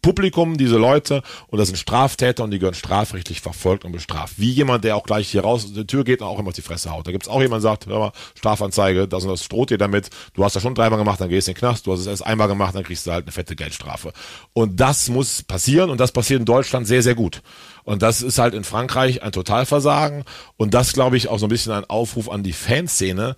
[0.00, 4.34] Publikum, diese Leute, und das sind Straftäter und die gehören strafrechtlich verfolgt und bestraft.
[4.38, 6.62] Wie jemand, der auch gleich hier raus die Tür geht und auch immer auf die
[6.62, 7.06] Fresse haut.
[7.06, 10.10] Da gibt's auch jemand, der sagt, hör mal, Strafanzeige, das und das droht dir damit,
[10.34, 12.06] du hast das schon dreimal gemacht, dann gehst du in den Knast, du hast es
[12.06, 14.12] erst einmal gemacht, dann kriegst du halt eine fette Geldstrafe.
[14.52, 17.42] Und das muss passieren und das passiert in Deutschland sehr, sehr gut.
[17.84, 20.24] Und das ist halt in Frankreich ein Totalversagen.
[20.56, 23.34] Und das, glaube ich, auch so ein bisschen ein Aufruf an die Fanszene,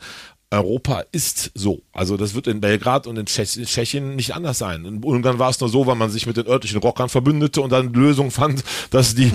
[0.53, 1.83] Europa ist so.
[1.93, 4.85] Also das wird in Belgrad und in Tschechien nicht anders sein.
[4.85, 7.71] In Ungarn war es nur so, weil man sich mit den örtlichen Rockern verbündete und
[7.71, 9.33] dann Lösung fand, dass die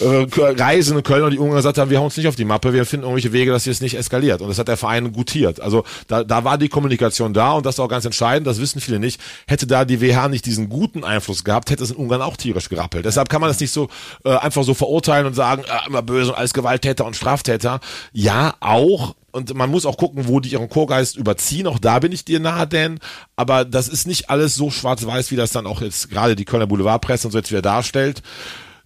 [0.00, 2.84] äh, reisenden Kölner, die Ungarn gesagt haben, wir hauen uns nicht auf die Mappe, wir
[2.84, 4.42] finden irgendwelche Wege, dass hier es nicht eskaliert.
[4.42, 5.60] Und das hat der Verein gutiert.
[5.60, 8.80] Also da, da war die Kommunikation da und das ist auch ganz entscheidend, das wissen
[8.80, 9.20] viele nicht.
[9.46, 12.68] Hätte da die WH nicht diesen guten Einfluss gehabt, hätte es in Ungarn auch tierisch
[12.68, 13.04] gerappelt.
[13.04, 13.88] Deshalb kann man das nicht so
[14.24, 17.78] äh, einfach so verurteilen und sagen, äh, immer böse und als Gewalttäter und Straftäter.
[18.12, 21.66] Ja, auch, und man muss auch gucken, wo die ihren Chorgeist überziehen.
[21.66, 22.98] Auch da bin ich dir nahe, denn
[23.36, 26.66] aber das ist nicht alles so schwarz-weiß, wie das dann auch jetzt gerade die Kölner
[26.66, 28.22] Boulevardpresse und so jetzt wieder darstellt.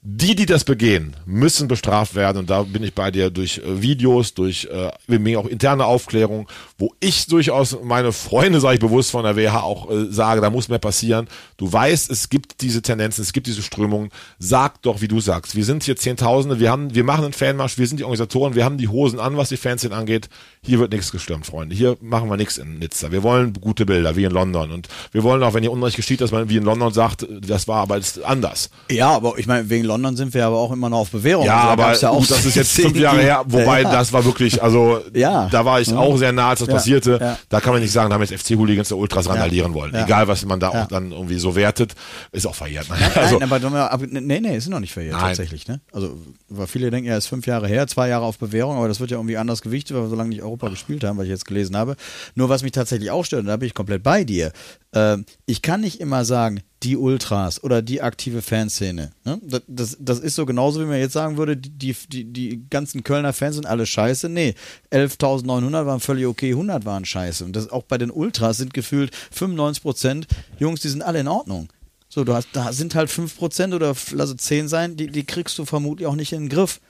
[0.06, 3.80] Die, die das begehen, müssen bestraft werden und da bin ich bei dir durch äh,
[3.80, 6.46] Videos, durch äh, auch interne Aufklärung,
[6.76, 10.50] wo ich durchaus meine Freunde, sage ich bewusst von der WH auch äh, sage, da
[10.50, 11.26] muss mehr passieren.
[11.56, 14.10] Du weißt, es gibt diese Tendenzen, es gibt diese Strömungen.
[14.38, 15.56] Sag doch, wie du sagst.
[15.56, 18.66] Wir sind hier Zehntausende, wir haben, wir machen einen Fanmarsch, wir sind die Organisatoren, wir
[18.66, 20.28] haben die Hosen an, was die Fans angeht.
[20.60, 21.74] Hier wird nichts gestürmt, Freunde.
[21.74, 23.10] Hier machen wir nichts in Nizza.
[23.10, 24.70] Wir wollen gute Bilder, wie in London.
[24.70, 27.68] Und wir wollen auch, wenn hier Unrecht geschieht, dass man wie in London sagt, das
[27.68, 28.68] war aber anders.
[28.90, 31.46] Ja, aber ich meine, wegen London sind wir aber auch immer noch auf Bewährung.
[31.46, 33.90] Ja, also, aber ja auch das ist jetzt fünf Jahre her, wobei ja.
[33.90, 35.48] das war wirklich, also ja.
[35.50, 35.98] da war ich ja.
[35.98, 37.36] auch sehr nah, als das passierte.
[37.48, 39.94] Da kann man nicht sagen, da haben jetzt FC-Hooligans der Ultras randalieren wollen.
[39.94, 41.94] Egal, was man da auch dann irgendwie so wertet,
[42.32, 42.88] ist auch verjährt.
[42.88, 45.28] Nein, also, nein, aber, aber nee, nee, ist noch nicht verjährt, nein.
[45.28, 45.68] tatsächlich.
[45.68, 45.80] Ne?
[45.92, 46.16] Also,
[46.48, 49.10] weil viele denken, ja, ist fünf Jahre her, zwei Jahre auf Bewährung, aber das wird
[49.10, 51.46] ja irgendwie anders gewichtet, weil wir so lange nicht Europa gespielt haben, weil ich jetzt
[51.46, 51.96] gelesen habe.
[52.34, 54.52] Nur was mich tatsächlich auch stört, und da bin ich komplett bei dir,
[54.92, 59.12] äh, ich kann nicht immer sagen, die Ultras oder die aktive Fanszene.
[59.24, 59.40] Ne?
[59.42, 63.02] Das, das, das, ist so genauso, wie man jetzt sagen würde, die, die, die ganzen
[63.02, 64.28] Kölner Fans sind alle scheiße.
[64.28, 64.54] Nee,
[64.92, 67.44] 11.900 waren völlig okay, 100 waren scheiße.
[67.44, 70.26] Und das auch bei den Ultras sind gefühlt 95 Prozent
[70.58, 71.68] Jungs, die sind alle in Ordnung.
[72.08, 75.58] So, du hast, da sind halt 5% oder lass es 10 sein, die, die kriegst
[75.58, 76.80] du vermutlich auch nicht in den Griff.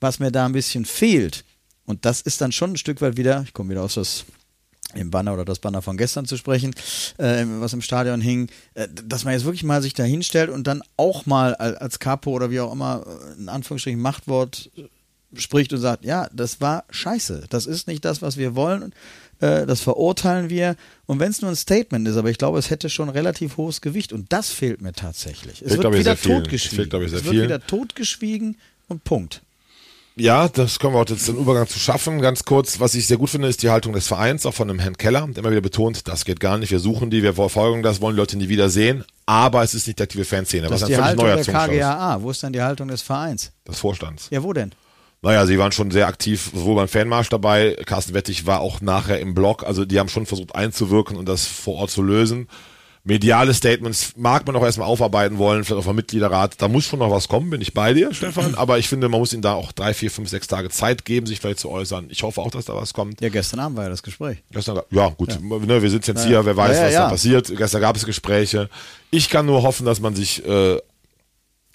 [0.00, 1.44] Was mir da ein bisschen fehlt,
[1.86, 4.24] und das ist dann schon ein Stück weit wieder, ich komme wieder aus das
[4.96, 6.74] im Banner oder das Banner von gestern zu sprechen,
[7.18, 10.66] äh, was im Stadion hing, äh, dass man jetzt wirklich mal sich da hinstellt und
[10.66, 14.82] dann auch mal als Capo oder wie auch immer äh, in Anführungsstrichen Machtwort äh,
[15.38, 18.92] spricht und sagt, ja, das war scheiße, das ist nicht das, was wir wollen,
[19.40, 20.76] äh, das verurteilen wir
[21.06, 23.80] und wenn es nur ein Statement ist, aber ich glaube, es hätte schon relativ hohes
[23.80, 25.62] Gewicht und das fehlt mir tatsächlich.
[25.62, 27.04] Es fehlt, wird wieder totgeschwiegen.
[27.04, 28.56] Es, es wird wieder totgeschwiegen
[28.88, 29.42] und Punkt.
[30.18, 32.22] Ja, das können wir auch jetzt den Übergang zu schaffen.
[32.22, 34.78] Ganz kurz, was ich sehr gut finde, ist die Haltung des Vereins, auch von dem
[34.78, 37.82] Herrn Keller, der immer wieder betont, das geht gar nicht, wir suchen die, wir verfolgen
[37.82, 40.72] das, wollen die Leute nie wieder sehen, aber es ist nicht die aktive Fanszene, das
[40.72, 42.22] was ist die Haltung neuer der KGAA.
[42.22, 43.52] Wo ist denn die Haltung des Vereins?
[43.68, 44.28] Des Vorstands.
[44.30, 44.72] Ja, wo denn?
[45.20, 47.76] Naja, sie waren schon sehr aktiv, sowohl beim Fanmarsch dabei.
[47.84, 49.64] Carsten Wettig war auch nachher im Blog.
[49.64, 52.48] Also die haben schon versucht einzuwirken und das vor Ort zu lösen.
[53.08, 56.60] Mediale Statements mag man auch erstmal aufarbeiten wollen, vielleicht auf dem Mitgliederrat.
[56.60, 58.56] Da muss schon noch was kommen, bin ich bei dir, Stefan.
[58.56, 61.24] Aber ich finde, man muss ihnen da auch drei, vier, fünf, sechs Tage Zeit geben,
[61.26, 62.08] sich vielleicht zu äußern.
[62.10, 63.20] Ich hoffe auch, dass da was kommt.
[63.20, 64.38] Ja, gestern Abend war ja das Gespräch.
[64.50, 67.00] Gestern, ja, gut, Ne, wir sind jetzt hier, wer weiß, Ja, ja, was ja.
[67.04, 67.56] da passiert.
[67.56, 68.68] Gestern gab es Gespräche.
[69.12, 70.78] Ich kann nur hoffen, dass man sich äh,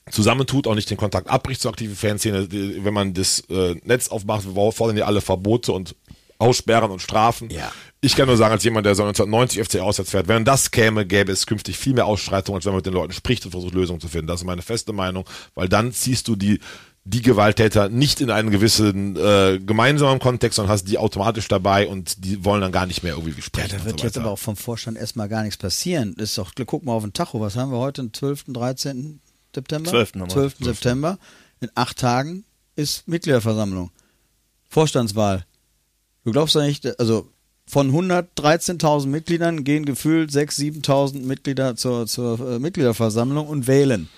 [0.10, 2.48] zusammentut, auch nicht den Kontakt abbricht zur aktiven Fanszene.
[2.52, 5.96] Wenn man das äh, Netz aufmacht, wo- fordern die alle Verbote und
[6.40, 7.50] Aussperren und Strafen.
[7.52, 7.72] Ja.
[8.04, 11.06] Ich kann nur sagen, als jemand, der so 1990 FC auswärts fährt, wenn das käme,
[11.06, 13.76] gäbe es künftig viel mehr Ausschreitungen, als wenn man mit den Leuten spricht und versucht,
[13.76, 14.26] Lösungen zu finden.
[14.28, 16.60] Das ist meine feste Meinung, weil dann ziehst du die
[17.04, 22.24] die Gewalttäter nicht in einen gewissen äh, gemeinsamen Kontext, sondern hast die automatisch dabei und
[22.24, 23.78] die wollen dann gar nicht mehr irgendwie Ja, sprechen.
[23.80, 26.14] da wird so jetzt aber auch vom Vorstand erstmal gar nichts passieren.
[26.14, 28.04] Ist doch, guck mal auf den Tacho, was haben wir heute?
[28.04, 29.20] Den 12., 13.
[29.54, 29.90] September?
[29.90, 30.14] 12.
[30.14, 30.30] haben wir.
[30.30, 30.56] 12.
[30.60, 31.18] September.
[31.60, 32.44] In acht Tagen
[32.76, 33.90] ist Mitgliederversammlung.
[34.70, 35.46] Vorstandswahl.
[36.24, 37.28] Du glaubst doch nicht, also
[37.72, 44.10] von 113.000 Mitgliedern gehen gefühlt 6.000, 7.000 Mitglieder zur, zur äh, Mitgliederversammlung und wählen.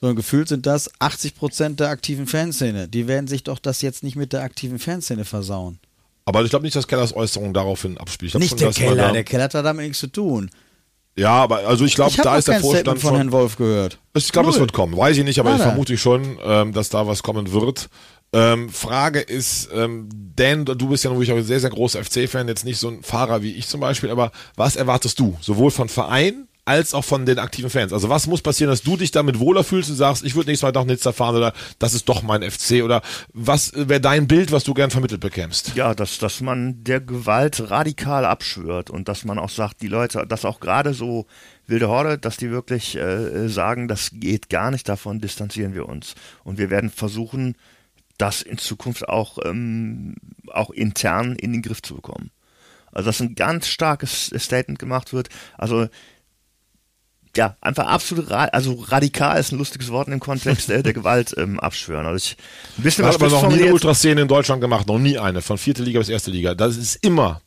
[0.00, 2.88] Sondern gefühlt sind das 80 Prozent der aktiven Fanszene.
[2.88, 5.78] Die werden sich doch das jetzt nicht mit der aktiven Fanszene versauen.
[6.24, 8.34] Aber ich glaube nicht, dass Kellers Äußerung daraufhin abspielt.
[8.34, 10.50] Ich Nicht schon, der Keller, da- der Keller hat da damit nichts zu tun.
[11.16, 13.16] Ja, aber also ich glaube, Ich da ist der Vorstand Statement von schon.
[13.16, 13.98] Herrn Wolf gehört.
[14.14, 14.96] Ich glaube, es wird kommen.
[14.96, 15.70] Weiß ich nicht, aber ich Nada.
[15.70, 17.88] vermute schon, ähm, dass da was kommen wird.
[18.32, 22.46] Ähm, Frage ist, ähm, Dan, du bist ja natürlich auch ein sehr, sehr großer FC-Fan,
[22.46, 25.36] jetzt nicht so ein Fahrer wie ich zum Beispiel, aber was erwartest du?
[25.40, 27.92] Sowohl von Verein als auch von den aktiven Fans.
[27.92, 30.62] Also was muss passieren, dass du dich damit wohler fühlst und sagst, ich würde nächstes
[30.62, 33.02] Mal nach Nizza fahren oder das ist doch mein FC oder
[33.32, 35.72] was wäre dein Bild, was du gern vermittelt bekämst?
[35.74, 40.24] Ja, dass, dass man der Gewalt radikal abschwört und dass man auch sagt, die Leute,
[40.28, 41.26] dass auch gerade so
[41.66, 46.14] wilde Horde, dass die wirklich äh, sagen, das geht gar nicht, davon distanzieren wir uns.
[46.44, 47.56] Und wir werden versuchen,
[48.20, 50.14] das in Zukunft auch, ähm,
[50.48, 52.30] auch intern in den Griff zu bekommen.
[52.92, 55.28] Also dass ein ganz starkes Statement gemacht wird.
[55.56, 55.88] Also
[57.36, 60.92] ja, einfach absolut, ra also radikal ist ein lustiges Wort in dem Kontext äh, der
[60.94, 62.06] Gewalt ähm, abschwören.
[62.06, 62.36] Also ich
[62.76, 65.56] ein bisschen hat aber noch nie eine Ultraszene in Deutschland gemacht, noch nie eine, von
[65.56, 66.54] vierte Liga bis erste Liga.
[66.54, 67.40] Das ist immer,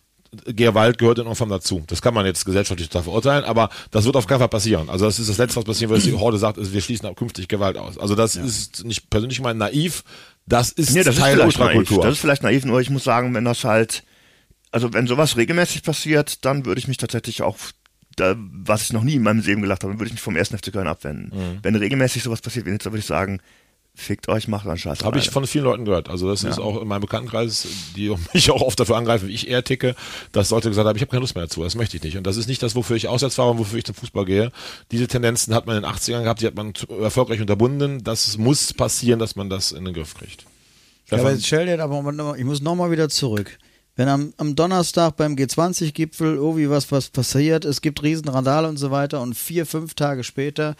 [0.45, 1.83] Gewalt gehört in Form dazu.
[1.87, 4.89] Das kann man jetzt gesellschaftlich total verurteilen, aber das wird auf keinen Fall passieren.
[4.89, 7.47] Also das ist das Letzte, was passieren wird, dass die Horde sagt, wir schließen künftig
[7.47, 7.97] Gewalt aus.
[7.97, 10.03] Also das ist nicht persönlich mal naiv,
[10.45, 11.47] das ist Nee, das Teil ist naiv.
[11.47, 12.03] Ultrakultur.
[12.03, 14.03] Das ist vielleicht naiv, nur ich muss sagen, wenn das halt,
[14.71, 17.57] also wenn sowas regelmäßig passiert, dann würde ich mich tatsächlich auch,
[18.15, 20.57] da, was ich noch nie in meinem Leben gelacht habe, würde ich mich vom ersten
[20.57, 21.31] FC Köln abwenden.
[21.35, 21.59] Mhm.
[21.63, 23.39] Wenn regelmäßig sowas passiert würde ich sagen,
[23.95, 25.03] fickt euch, macht einen Scheiß.
[25.03, 26.09] Habe ich von vielen Leuten gehört.
[26.09, 29.47] Also das ist auch in meinem Bekanntenkreis, die mich auch oft dafür angreifen, wie ich
[29.47, 29.95] eher ticke,
[30.31, 32.17] dass Leute gesagt haben, ich habe keine Lust mehr dazu, das möchte ich nicht.
[32.17, 34.51] Und das ist nicht das, wofür ich auswärts fahre und wofür ich zum Fußball gehe.
[34.91, 38.03] Diese Tendenzen hat man in den 80ern gehabt, die hat man erfolgreich unterbunden.
[38.03, 40.45] Das muss passieren, dass man das in den Griff kriegt.
[41.11, 43.57] Ja, aber jetzt stell dir aber ich muss nochmal wieder zurück.
[43.95, 48.89] Wenn am, am Donnerstag beim G20-Gipfel irgendwie was, was passiert, es gibt Riesenrandale und so
[48.89, 50.75] weiter und vier, fünf Tage später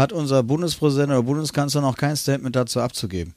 [0.00, 3.34] hat unser Bundespräsident oder Bundeskanzler noch kein Statement dazu abzugeben.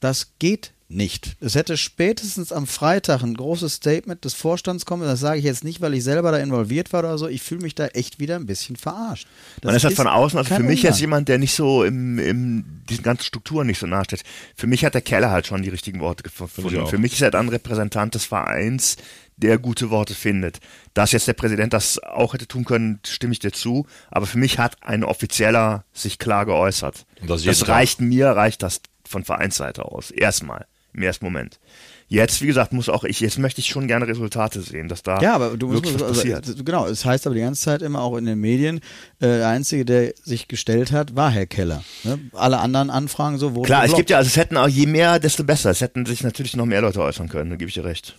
[0.00, 1.36] Das geht nicht.
[1.40, 5.02] Es hätte spätestens am Freitag ein großes Statement des Vorstands kommen.
[5.02, 7.26] Das sage ich jetzt nicht, weil ich selber da involviert war oder so.
[7.26, 9.26] Ich fühle mich da echt wieder ein bisschen verarscht.
[9.60, 10.88] Das Man ist halt von außen, also für mich Wunder.
[10.90, 14.22] jetzt jemand, der nicht so im, im diesen ganzen Strukturen nicht so nahe steht.
[14.56, 16.86] Für mich hat der Keller halt schon die richtigen Worte gefunden.
[16.86, 18.96] Für mich ist er dann Repräsentant des Vereins,
[19.36, 20.58] der gute Worte findet.
[20.94, 23.86] Dass jetzt der Präsident das auch hätte tun können, stimme ich dir zu.
[24.10, 27.04] Aber für mich hat ein Offizieller sich klar geäußert.
[27.20, 27.68] Und das das Tag.
[27.68, 30.10] reicht mir, reicht das von Vereinsseite aus.
[30.10, 30.66] Erstmal.
[30.92, 31.58] Im ersten Moment.
[32.06, 35.20] Jetzt, wie gesagt, muss auch ich, jetzt möchte ich schon gerne Resultate sehen, dass da
[35.20, 36.64] Ja, aber du musst wirklich was also, passiert.
[36.64, 38.76] genau, es heißt aber die ganze Zeit immer auch in den Medien,
[39.18, 41.82] äh, der einzige, der sich gestellt hat, war Herr Keller.
[42.04, 42.20] Ne?
[42.34, 43.96] Alle anderen Anfragen so wurden Klar, es geblockt.
[43.98, 45.70] gibt ja, also es hätten auch je mehr, desto besser.
[45.70, 48.16] Es hätten sich natürlich noch mehr Leute äußern können, da gebe ich dir recht.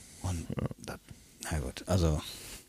[1.52, 2.22] Na gut, also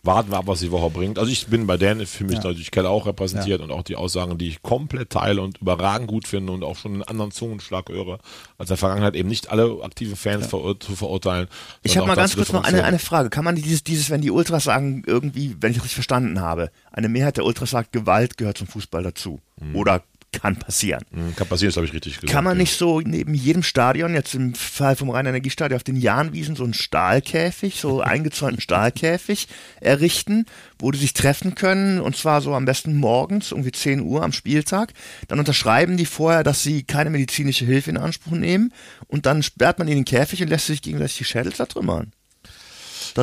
[0.06, 1.18] Warten wir ab, was die Woche bringt.
[1.18, 4.38] Also ich bin bei Dan, für mich natürlich Keller auch repräsentiert und auch die Aussagen,
[4.38, 8.20] die ich komplett teile und überragend gut finde und auch schon einen anderen Zungenschlag höre,
[8.56, 11.48] als in der Vergangenheit eben nicht alle aktiven Fans verur zu verurteilen.
[11.82, 13.30] Ich habe mal ganz kurz noch eine, eine Frage.
[13.30, 16.70] Kann man dieses, dieses, wenn die Ultras sagen, irgendwie, wenn ich das richtig verstanden habe,
[16.92, 19.40] eine Mehrheit der Ultras sagt, Gewalt gehört zum Fußball dazu.
[19.74, 20.02] Oder
[20.40, 21.02] kann passieren.
[21.12, 22.32] Hm, Kann passieren, ist glaube ich richtig gesagt.
[22.32, 22.62] Kann man ja.
[22.62, 26.74] nicht so neben jedem Stadion, jetzt im Fall vom Rhein-Energiestadion auf den Jahnwiesen, so einen
[26.74, 29.48] Stahlkäfig, so eingezäunten Stahlkäfig
[29.80, 30.46] errichten,
[30.78, 34.32] wo die sich treffen können und zwar so am besten morgens, irgendwie 10 Uhr am
[34.32, 34.92] Spieltag.
[35.28, 38.72] Dann unterschreiben die vorher, dass sie keine medizinische Hilfe in Anspruch nehmen
[39.08, 42.12] und dann sperrt man ihnen den Käfig und lässt sich gegenseitig die Schädel zertrümmern.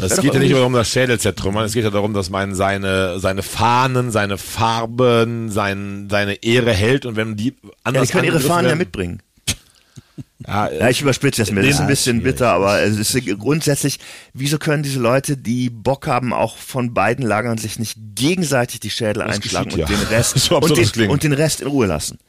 [0.02, 2.30] Das doch geht ja nicht nur um das Schädel zertrümmern, es geht ja darum, dass
[2.30, 8.08] man seine, seine Fahnen, seine Farben, sein, seine Ehre hält und wenn die Ja, anders
[8.08, 9.22] die können ihre Fahnen ja werden- mitbringen.
[10.46, 11.64] Ja, ja ich überspitze das mit.
[11.64, 14.00] Das ist ein bisschen bitter, aber es ist grundsätzlich,
[14.34, 18.90] wieso können diese Leute, die Bock haben, auch von beiden Lagern sich nicht gegenseitig die
[18.90, 19.86] Schädel Das einschlagen und ja.
[19.86, 22.20] den Rest So und, das den, und den Rest in Ruhe lassen?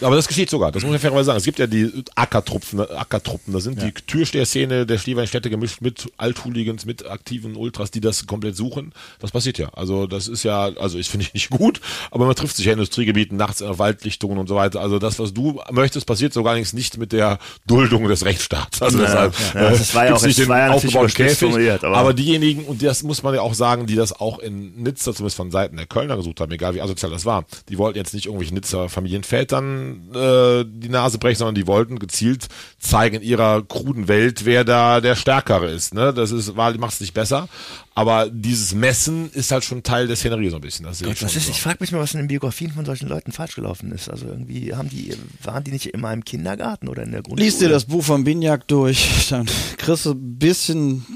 [0.00, 1.38] Aber das geschieht sogar, das muss man fairerweise sagen.
[1.38, 6.84] Es gibt ja die Ackertruppen, Ackertruppen, das sind die Türsteher-Szene der Schliewenstädte gemischt mit Althooligans,
[6.84, 8.92] mit aktiven Ultras, die das komplett suchen.
[9.20, 9.68] Das passiert ja.
[9.74, 11.80] Also das ist ja, also ich finde ich nicht gut,
[12.10, 14.80] aber man trifft sich ja in Industriegebieten, nachts in Waldlichtungen und so weiter.
[14.80, 18.82] Also das, was du möchtest, passiert so gar nichts nicht mit der Duldung des Rechtsstaats.
[18.82, 21.38] Also Ja, deshalb ja, äh, das war ja auch- nicht den war ja aufgebauten Käfig.
[21.38, 24.82] formuliert, aber- aber diejenigen, und das muss man ja auch sagen, die das auch in
[24.82, 27.98] Nizza, zumindest von Seiten der Kölner gesucht haben, egal wie asozial das war, die wollten
[27.98, 29.83] jetzt nicht irgendwelchen Nizza Familienvätern
[30.14, 35.00] äh, die Nase brechen, sondern die wollten gezielt zeigen in ihrer kruden Welt, wer da
[35.00, 35.94] der Stärkere ist.
[35.94, 36.12] Ne?
[36.12, 37.48] Das ist, war, macht es nicht besser.
[37.94, 40.84] Aber dieses Messen ist halt schon Teil der Szenerie so ein bisschen.
[40.84, 41.52] Das ich Was ist, so.
[41.52, 44.08] ich frage mich mal, was in den Biografien von solchen Leuten falsch gelaufen ist.
[44.10, 47.44] Also irgendwie haben die, waren die nicht immer im Kindergarten oder in der Grundschule?
[47.44, 51.06] Lies dir das Buch von Binjak durch, dann kriegst du ein bisschen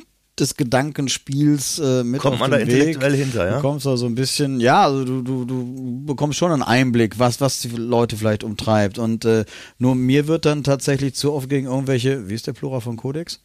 [0.40, 2.74] des Gedankenspiels äh, mit Kommt auf man den da Weg.
[2.74, 3.56] intellektuell hinter, ja?
[3.56, 7.18] Du kommst da so ein bisschen, ja, also du, du, du bekommst schon einen Einblick,
[7.18, 8.98] was, was die Leute vielleicht umtreibt.
[8.98, 9.44] Und äh,
[9.78, 13.40] nur mir wird dann tatsächlich zu oft gegen irgendwelche, wie ist der Plural von Kodex?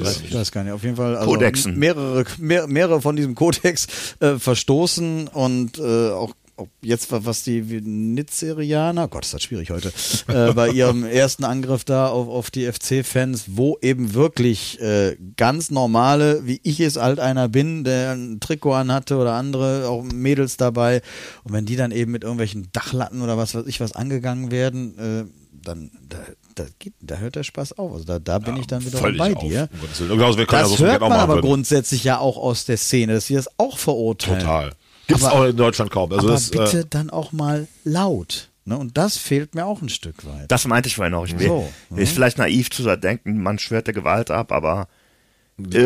[0.00, 0.30] Weiß ich nicht.
[0.30, 0.72] Ich weiß gar nicht.
[0.72, 1.78] Auf jeden Fall also Kodexen.
[1.78, 3.86] mehrere, mehr, mehrere von diesem Kodex
[4.20, 9.70] äh, verstoßen und äh, auch auch jetzt wa- was die Nizzerianer, Gott, ist das schwierig
[9.70, 9.92] heute,
[10.28, 15.70] äh, bei ihrem ersten Angriff da auf, auf die FC-Fans, wo eben wirklich äh, ganz
[15.70, 20.56] normale, wie ich es halt einer bin, der ein Trikot anhatte oder andere, auch Mädels
[20.56, 21.02] dabei,
[21.44, 24.98] und wenn die dann eben mit irgendwelchen Dachlatten oder was weiß ich was angegangen werden,
[24.98, 25.24] äh,
[25.64, 26.18] dann da,
[26.56, 27.92] da, geht, da hört der Spaß auf.
[27.92, 29.68] Also da, da bin ich dann wieder bei auf, dir.
[29.88, 33.48] Das ja so hört man aber grundsätzlich ja auch aus der Szene, dass sie das
[33.58, 34.40] auch verurteilen.
[34.40, 34.72] Total.
[35.06, 36.12] Gibt's Aber- auch in Deutschland kaum.
[36.12, 38.48] Also aber das, bitte äh, dann auch mal laut.
[38.64, 38.76] Ne?
[38.78, 40.50] Und das fehlt mir auch ein Stück weit.
[40.50, 41.26] Das meinte ich vorhin auch.
[41.26, 42.00] Ich will, So, ne?
[42.00, 44.88] ist vielleicht naiv zu denken, man schwört der Gewalt ab, aber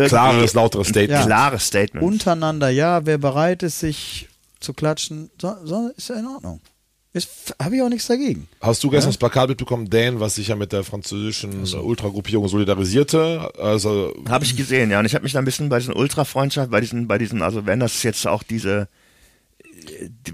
[0.06, 1.20] klares, lauteres Statement.
[1.22, 2.04] Ein klares Statement.
[2.06, 4.28] Untereinander, ja, wer bereit ist, sich
[4.60, 6.60] zu klatschen, so, so ist ja in Ordnung.
[7.60, 8.46] Habe ich auch nichts dagegen.
[8.60, 13.50] Hast du gestern das Plakat mitbekommen, Dan, was sich ja mit der französischen Ultragruppierung solidarisierte?
[13.58, 15.00] Also Habe ich gesehen, ja.
[15.00, 17.66] Und ich habe mich da ein bisschen bei diesen Ultra-Freundschaften, bei diesen, bei diesen, also
[17.66, 18.86] wenn das jetzt auch diese, äh,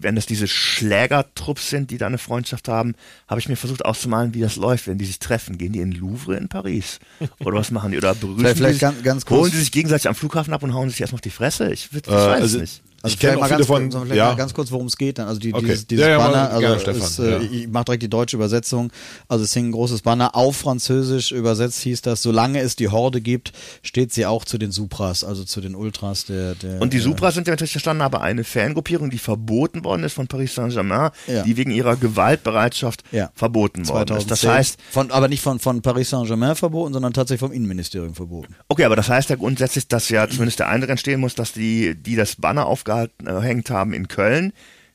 [0.00, 2.94] wenn das diese Schlägertrupps sind, die da eine Freundschaft haben,
[3.28, 5.58] habe ich mir versucht auszumalen, wie das läuft, wenn die sich treffen.
[5.58, 6.98] Gehen die in Louvre in Paris?
[7.40, 7.98] Oder was machen die?
[7.98, 10.52] Oder begrüßen Vielleicht- vielleicht die sich, ganz- ganz kurz- holen die sich gegenseitig am Flughafen
[10.54, 11.72] ab und hauen sich erstmal auf die Fresse?
[11.72, 13.14] Ich, ich Äh, weiß also- es nicht.
[13.14, 15.28] ich kenne mal ganz, von, ja, mal ganz kurz, worum es geht dann.
[15.28, 15.66] Also die, Okay.
[15.66, 18.36] dieses, dieses Ja, ja, Banner, also gerne, Stefan, ist, äh, ich mache direkt die deutsche
[18.36, 18.92] Übersetzung.
[19.28, 23.20] Also es hing ein großes Banner auf Französisch übersetzt hieß das, solange es die Horde
[23.20, 23.52] gibt,
[23.82, 27.00] steht sie auch zu den Supras, also zu den Ultras der, der Und die äh,
[27.00, 31.10] Supras sind ja natürlich verstanden, aber eine Fangruppierung, die verboten worden ist von Paris Saint-Germain,
[31.44, 33.02] die wegen ihrer Gewaltbereitschaft
[33.34, 34.30] verboten worden ist.
[34.30, 34.50] Das 2010.
[34.50, 38.54] heißt, von, aber nicht von, von Paris Saint-Germain verboten, sondern tatsächlich vom Innenministerium verboten.
[38.68, 41.94] okay, aber das heißt ja grundsätzlich, dass ja zumindest der Eindruck entstehen muss, dass die,
[41.94, 44.52] die das Banner aufgehängt haben in Köln,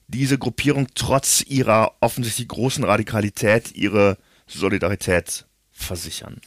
[0.08, 6.42] diese Gruppierung trotz ihrer offensichtlich großen Radikalität ihre Solidarität versichern.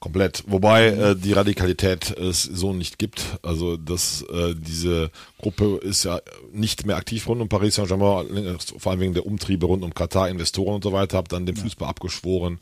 [0.00, 0.44] Komplett.
[0.46, 3.38] Wobei äh, die Radikalität es so nicht gibt.
[3.42, 6.20] Also dass äh, diese Gruppe ist ja
[6.52, 10.28] nicht mehr aktiv rund um Paris Saint-Germain, vor allem wegen der Umtriebe rund um Katar,
[10.28, 12.60] Investoren und so weiter, habe dann den Fußball abgeschworen.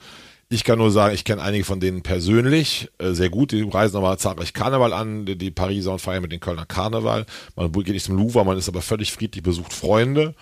[0.49, 3.51] Ich kann nur sagen, ich kenne einige von denen persönlich äh, sehr gut.
[3.51, 7.26] Die reisen aber zahlreich Karneval an, die, die Pariser und feiern mit den Kölner Karneval.
[7.57, 10.34] Man geht nicht zum Louvre, man ist aber völlig friedlich, besucht Freunde.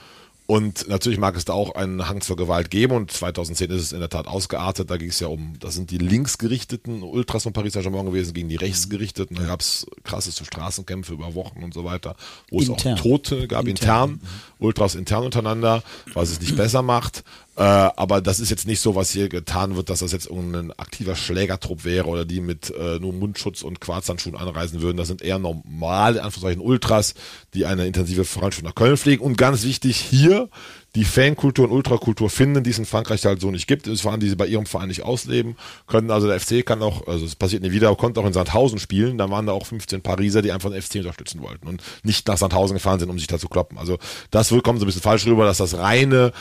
[0.47, 3.93] Und natürlich mag es da auch einen Hang zur Gewalt geben und 2010 ist es
[3.93, 4.91] in der Tat ausgeartet.
[4.91, 8.51] Da ging es ja um, das sind die linksgerichteten Ultras von Paris Saint-Germain gewesen, gegen
[8.51, 9.37] die rechtsgerichteten.
[9.37, 12.15] Da gab es krasseste Straßenkämpfe über Wochen und so weiter,
[12.51, 12.93] wo es Intern.
[12.93, 14.21] auch Tote gab, intern,
[14.59, 15.83] Ultras intern untereinander,
[16.13, 17.25] was es nicht besser macht.
[17.57, 20.73] Äh, aber das ist jetzt nicht so, was hier getan wird, dass das jetzt irgendein
[20.73, 24.97] aktiver Schlägertrupp wäre oder die mit äh, nur Mundschutz und Quarzhandschuhen anreisen würden.
[24.97, 27.15] Das sind eher normale, in Anführungszeichen, Ultras,
[27.55, 29.23] die eine intensive Veranstaltung nach Köln fliegen.
[29.23, 30.49] Und ganz wichtig, hier
[30.95, 33.89] die Fankultur und Ultrakultur finden, die es in Frankreich halt so nicht gibt.
[33.89, 35.57] Es fahren, die sie bei ihrem Verein nicht ausleben
[35.89, 36.11] können.
[36.11, 39.19] Also der FC kann auch, also es passiert nie wieder, konnte auch in Sandhausen spielen.
[39.19, 42.37] Da waren da auch 15 Pariser, die einfach den FC unterstützen wollten und nicht nach
[42.37, 43.77] Sandhausen gefahren sind, um sich da zu kloppen.
[43.77, 43.99] Also
[44.31, 46.33] das kommt so ein bisschen falsch rüber, dass das reine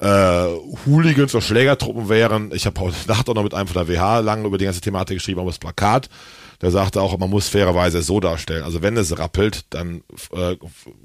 [0.00, 0.46] äh,
[0.86, 2.50] Hooligans oder Schlägertruppen wären.
[2.52, 4.80] Ich habe heute Nacht auch noch mit einem von der WH lange über die ganze
[4.80, 6.08] Thematik geschrieben, aber das Plakat
[6.60, 8.62] der sagte auch, man muss fairerweise es so darstellen.
[8.62, 10.02] Also wenn es rappelt, dann
[10.32, 10.56] äh,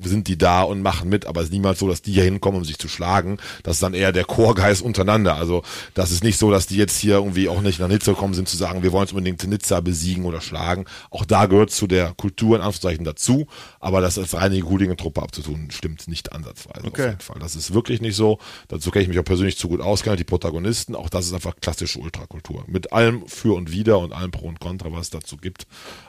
[0.02, 2.60] sind die da und machen mit, aber es ist niemals so, dass die hier hinkommen,
[2.60, 3.38] um sich zu schlagen.
[3.64, 5.36] Das ist dann eher der Chorgeist untereinander.
[5.36, 8.34] Also das ist nicht so, dass die jetzt hier irgendwie auch nicht nach Nizza gekommen
[8.34, 10.86] sind, zu sagen, wir wollen jetzt unbedingt Nizza besiegen oder schlagen.
[11.10, 13.48] Auch da gehört zu der Kultur in Anführungszeichen dazu,
[13.80, 17.02] aber das als reine Hooligan-Truppe abzutun, stimmt nicht ansatzweise Okay.
[17.02, 17.40] auf jeden Fall.
[17.40, 18.40] Das ist wirklich nicht so.
[18.68, 20.96] Dazu kenne ich mich auch persönlich zu gut aus, kenne die Protagonisten.
[20.96, 22.64] Auch das ist einfach klassische Ultrakultur.
[22.68, 25.45] Mit allem für und wider und allem Pro und Contra, was dazu gibt.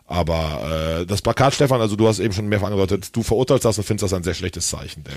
[0.06, 3.78] Aber äh, das Plakat, Stefan, also du hast eben schon mehrfach angedeutet, du verurteilst das
[3.78, 5.02] und findest das ein sehr schlechtes Zeichen.
[5.04, 5.14] Der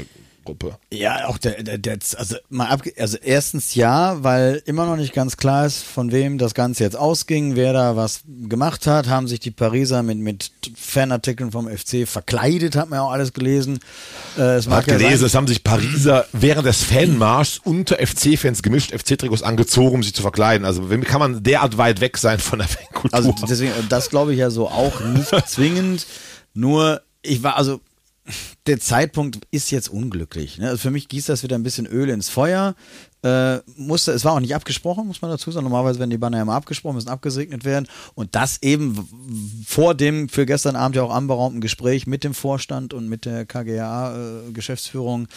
[0.50, 0.78] Gruppe.
[0.92, 5.14] Ja, auch der, der, der also mal ab, also erstens ja, weil immer noch nicht
[5.14, 9.28] ganz klar ist, von wem das Ganze jetzt ausging, wer da was gemacht hat, haben
[9.28, 13.80] sich die Pariser mit, mit Fanartikeln vom FC verkleidet, hat man ja auch alles gelesen.
[14.38, 17.62] Äh, es Man mag hat ja gelesen, sein, es haben sich Pariser während des Fanmarschs
[17.64, 20.66] unter FC-Fans gemischt FC-Trikots angezogen, um sich zu verkleiden.
[20.66, 23.14] Also wie kann man derart weit weg sein von der Fankultur?
[23.14, 26.08] Also deswegen, das glaube ich ja so auch nicht zwingend.
[26.56, 27.82] Nur, ich war, also
[28.68, 30.58] der Zeitpunkt ist jetzt unglücklich.
[30.58, 30.68] Ne?
[30.68, 32.76] Also für mich gießt das wieder ein bisschen Öl ins Feuer.
[33.22, 35.66] Äh, musste, es war auch nicht abgesprochen, muss man dazu sagen.
[35.66, 37.88] Normalerweise werden die Banner ja immer abgesprochen, müssen abgesegnet werden.
[38.16, 42.94] Und das eben vor dem für gestern Abend ja auch anberaumten Gespräch mit dem Vorstand
[42.94, 45.28] und mit der KGA-Geschäftsführung.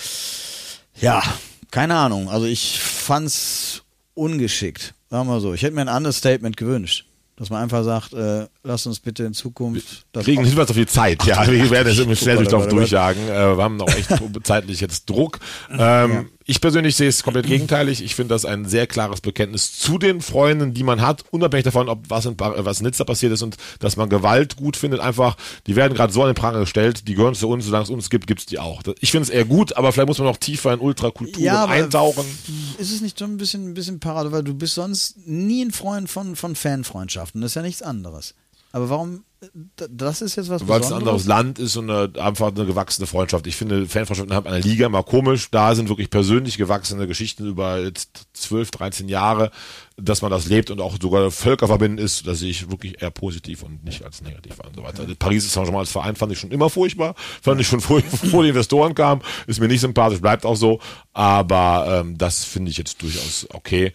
[1.00, 1.22] ja,
[1.70, 2.28] keine Ahnung.
[2.28, 3.82] Also ich fand's
[4.14, 4.94] ungeschickt.
[5.10, 5.54] Sagen wir so.
[5.54, 7.06] Ich hätte mir ein anderes Statement gewünscht.
[7.36, 10.76] Dass man einfach sagt, äh, lass uns bitte in Zukunft das kriegen einen Hinweis auf
[10.76, 11.24] die Zeit.
[11.24, 12.76] Ja, wir werden es im Schnelldurchlauf warte, warte.
[12.76, 13.28] durchjagen.
[13.28, 14.08] Äh, wir haben noch echt
[14.44, 15.40] zeitlich jetzt Druck.
[15.70, 18.02] Ähm, Ich persönlich sehe es komplett gegenteilig.
[18.02, 21.88] Ich finde das ein sehr klares Bekenntnis zu den Freunden, die man hat, unabhängig davon,
[21.88, 25.00] ob was in, was in Nizza passiert ist und dass man Gewalt gut findet.
[25.00, 25.36] Einfach,
[25.66, 28.10] die werden gerade so an den Pranger gestellt, die gehören zu uns, solange es uns
[28.10, 28.82] gibt, gibt's die auch.
[29.00, 32.24] Ich finde es eher gut, aber vielleicht muss man noch tiefer in Ultrakulturen Ja, eintauchen.
[32.78, 35.70] Ist es nicht so ein bisschen, ein bisschen parade, weil du bist sonst nie ein
[35.72, 37.40] Freund von, von Fanfreundschaften.
[37.40, 38.34] Das ist ja nichts anderes.
[38.72, 39.24] Aber warum,
[39.90, 43.06] das ist jetzt was Weil es ein anderes Land ist und eine, einfach eine gewachsene
[43.06, 43.46] Freundschaft.
[43.46, 45.50] Ich finde Fanfreundschaften innerhalb einer Liga immer komisch.
[45.50, 49.50] Da sind wirklich persönlich gewachsene Geschichten über jetzt 12, 13 Jahre,
[49.96, 52.26] dass man das lebt und auch sogar Völker verbinden ist.
[52.26, 55.06] Das sehe ich wirklich eher positiv und nicht als negativ an und so weiter.
[55.18, 57.14] Paris ist schon mal als Verein fand ich schon immer furchtbar.
[57.42, 59.22] Fand ich schon vor, bevor die Investoren kamen.
[59.46, 60.80] Ist mir nicht sympathisch, bleibt auch so.
[61.12, 63.92] Aber ähm, das finde ich jetzt durchaus okay.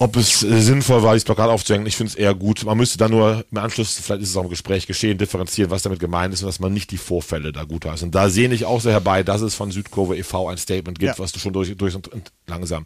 [0.00, 2.62] Ob es äh, sinnvoll war, dieses Plakat aufzuhängen, ich finde es eher gut.
[2.64, 5.82] Man müsste dann nur im Anschluss, vielleicht ist es auch im Gespräch geschehen, differenzieren, was
[5.82, 8.02] damit gemeint ist und dass man nicht die Vorfälle da gut heißt.
[8.02, 10.48] Und da sehe ich auch sehr herbei, dass es von Südkurve e.V.
[10.48, 11.18] ein Statement gibt, Ja.
[11.18, 12.84] was du schon durch, durch und, und langsam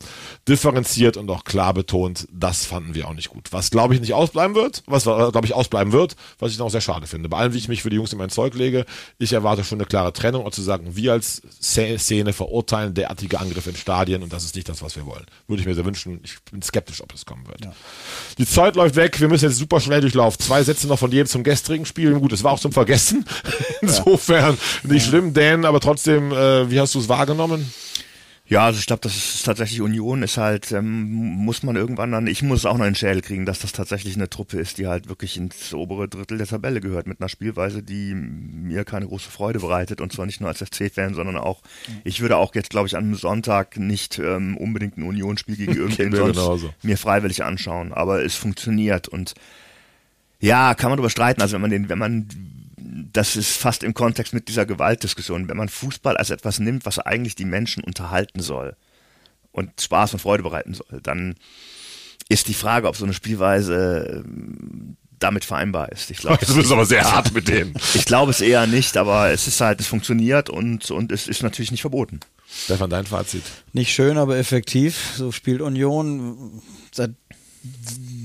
[0.49, 2.27] differenziert und auch klar betont.
[2.33, 3.49] Das fanden wir auch nicht gut.
[3.53, 6.81] Was, glaube ich, nicht ausbleiben wird, was, glaube ich, ausbleiben wird, was ich noch sehr
[6.81, 7.29] schade finde.
[7.29, 8.85] Bei allem, wie ich mich für die Jungs in mein Zeug lege,
[9.19, 13.41] ich erwarte schon eine klare Trennung und zu sagen, wir als Sze- Szene verurteilen derartige
[13.41, 15.27] Angriffe in Stadien und das ist nicht das, was wir wollen.
[15.47, 16.21] Würde ich mir sehr wünschen.
[16.25, 17.68] Ich bin skeptisch, ob es kommen wird.
[18.38, 19.20] Die Zeit läuft weg.
[19.20, 20.40] Wir müssen jetzt super schnell durchlaufen.
[20.40, 22.12] Zwei Sätze noch von jedem zum gestrigen Spiel.
[22.18, 23.24] Gut, es war auch zum Vergessen.
[23.80, 27.72] Insofern nicht schlimm, Dan, aber trotzdem, äh, wie hast du es wahrgenommen?
[28.53, 32.27] Ja, also ich glaube, das ist tatsächlich Union ist halt, ähm, muss man irgendwann dann,
[32.27, 34.77] ich muss es auch noch in den Schädel kriegen, dass das tatsächlich eine Truppe ist,
[34.77, 39.07] die halt wirklich ins obere Drittel der Tabelle gehört, mit einer Spielweise, die mir keine
[39.07, 41.63] große Freude bereitet und zwar nicht nur als FC-Fan, sondern auch,
[42.05, 46.11] ich würde auch jetzt, glaube ich, am Sonntag nicht ähm, unbedingt ein Union-Spiel gegen irgendwen
[46.11, 46.75] mir sonst genauso.
[46.83, 49.33] mir freiwillig anschauen, aber es funktioniert und
[50.41, 52.29] ja, kann man darüber streiten, also wenn man den, wenn man
[52.93, 55.49] das ist fast im Kontext mit dieser Gewaltdiskussion.
[55.49, 58.76] Wenn man Fußball als etwas nimmt, was eigentlich die Menschen unterhalten soll
[59.51, 61.34] und Spaß und Freude bereiten soll, dann
[62.28, 66.11] ist die Frage, ob so eine Spielweise ähm, damit vereinbar ist.
[66.11, 67.74] Ich glaube, Du bist aber sehr hart mit denen.
[67.95, 71.43] ich glaube es eher nicht, aber es ist halt, es funktioniert und, und es ist
[71.43, 72.20] natürlich nicht verboten.
[72.64, 73.45] Stefan, dein Fazit.
[73.72, 75.14] Nicht schön, aber effektiv.
[75.16, 76.61] So spielt Union
[76.93, 77.12] seit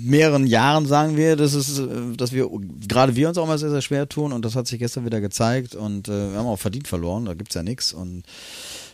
[0.03, 2.49] mehreren Jahren, sagen wir, dass, es, äh, dass wir,
[2.87, 5.21] gerade wir uns auch mal sehr, sehr schwer tun und das hat sich gestern wieder
[5.21, 8.23] gezeigt und äh, wir haben auch verdient verloren, da gibt's ja nichts und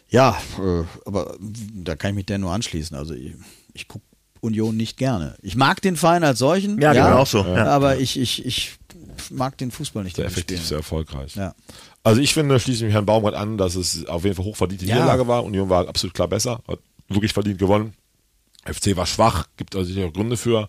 [0.09, 1.35] ja, äh, aber
[1.73, 2.95] da kann ich mich der nur anschließen.
[2.95, 3.33] Also ich,
[3.73, 4.05] ich gucke
[4.41, 5.35] Union nicht gerne.
[5.41, 7.65] Ich mag den Verein als solchen, Ja, mir auch so, ja.
[7.65, 8.73] aber ich, ich, ich
[9.31, 10.67] mag den Fußball nicht Sehr effektiv, spielen.
[10.67, 11.35] sehr erfolgreich.
[11.35, 11.55] Ja.
[12.03, 14.85] Also ich finde, schließe ich mich Herrn Baumgart an, dass es auf jeden Fall hochverdiente
[14.85, 14.95] Ja.
[14.95, 15.43] Niederlage war.
[15.45, 17.93] Union war absolut klar besser, hat wirklich verdient gewonnen.
[18.65, 20.67] FC war schwach, gibt also sicher Gründe für.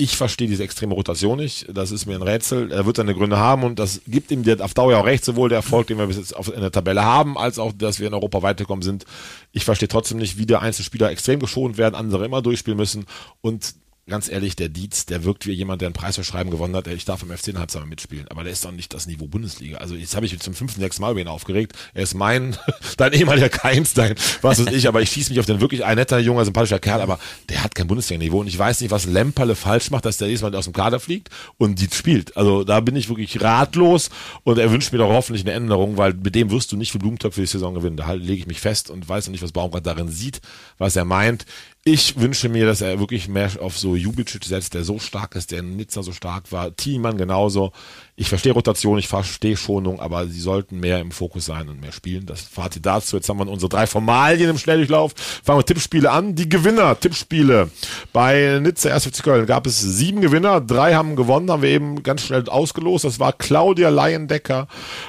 [0.00, 1.66] Ich verstehe diese extreme Rotation nicht.
[1.72, 2.70] Das ist mir ein Rätsel.
[2.70, 5.56] Er wird seine Gründe haben und das gibt ihm auf Dauer auch recht, sowohl der
[5.56, 8.42] Erfolg, den wir bis jetzt in der Tabelle haben, als auch, dass wir in Europa
[8.42, 9.06] weiterkommen sind.
[9.50, 13.06] Ich verstehe trotzdem nicht, wie der Einzelspieler extrem geschont werden, andere immer durchspielen müssen
[13.40, 13.74] und
[14.08, 16.86] ganz ehrlich, der Dietz, der wirkt wie jemand, der ein Preisverschreiben gewonnen hat.
[16.86, 19.78] Ich darf im FC in Halbzeit mitspielen, aber der ist doch nicht das Niveau Bundesliga.
[19.78, 21.74] Also jetzt habe ich mich zum fünften, sechsten Mal über ihn aufgeregt.
[21.94, 22.56] Er ist mein,
[22.96, 25.96] dein ehemaliger Keins, dein, was weiß ich, aber ich schieße mich auf den wirklich ein
[25.96, 29.54] netter, junger, sympathischer Kerl, aber der hat kein Bundesliga-Niveau und ich weiß nicht, was Lemperle
[29.54, 32.36] falsch macht, dass der jedes Mal aus dem Kader fliegt und Dietz spielt.
[32.36, 34.10] Also da bin ich wirklich ratlos
[34.44, 36.98] und er wünscht mir doch hoffentlich eine Änderung, weil mit dem wirst du nicht für
[36.98, 37.96] Blumentopf für die Saison gewinnen.
[37.96, 40.40] Da lege ich mich fest und weiß noch nicht, was Baumgart darin sieht,
[40.78, 41.44] was er meint.
[41.84, 45.52] Ich wünsche mir, dass er wirklich mehr auf so Jubicic setzt, der so stark ist,
[45.52, 46.74] der in Nizza so stark war.
[46.76, 47.72] Thiemann genauso.
[48.20, 51.92] Ich verstehe Rotation, ich verstehe Schonung, aber sie sollten mehr im Fokus sein und mehr
[51.92, 52.26] spielen.
[52.26, 53.14] Das Fazit dazu.
[53.14, 55.12] Jetzt haben wir unsere drei Formalien im Schnelldurchlauf.
[55.44, 56.34] Fangen wir Tippspiele an.
[56.34, 57.70] Die Gewinner, Tippspiele.
[58.12, 59.06] Bei Nizza 1.
[59.06, 60.60] FC Köln gab es sieben Gewinner.
[60.60, 63.04] Drei haben gewonnen, haben wir eben ganz schnell ausgelost.
[63.04, 64.66] Das war Claudia Leiendecker,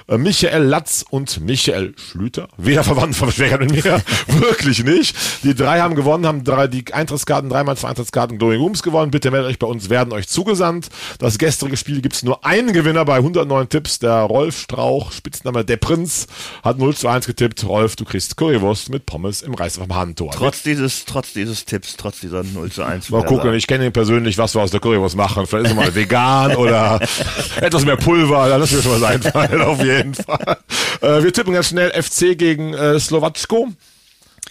[0.07, 2.47] äh, Michael Latz und Michael Schlüter.
[2.57, 4.03] Weder verwandt verschwägert mit mir.
[4.27, 5.15] Wirklich nicht.
[5.41, 9.09] Die drei haben gewonnen, haben drei, die Eintrittskarten, dreimal zwei Eintrittskarten Glory Rooms gewonnen.
[9.09, 10.89] Bitte meldet euch bei uns, werden euch zugesandt.
[11.17, 13.99] Das gestrige Spiel gibt es nur einen Gewinner bei 109 Tipps.
[13.99, 16.27] Der Rolf Strauch, Spitzname der Prinz,
[16.63, 17.65] hat 0 zu 1 getippt.
[17.65, 20.31] Rolf, du kriegst Currywurst mit Pommes im Reis vom Handtor.
[20.31, 23.09] Trotz dieses, trotz dieses Tipps, trotz dieser 0 zu 1.
[23.09, 25.47] Mal gucken, ich kenne ihn persönlich, was wir aus der Currywurst machen.
[25.47, 26.99] Vielleicht ist er mal vegan oder
[27.61, 28.49] etwas mehr Pulver.
[28.49, 30.57] Da lass mir schon was einfallen, auf jeden Fall.
[31.01, 33.69] Äh, wir tippen ganz schnell FC gegen äh, Slowatschko.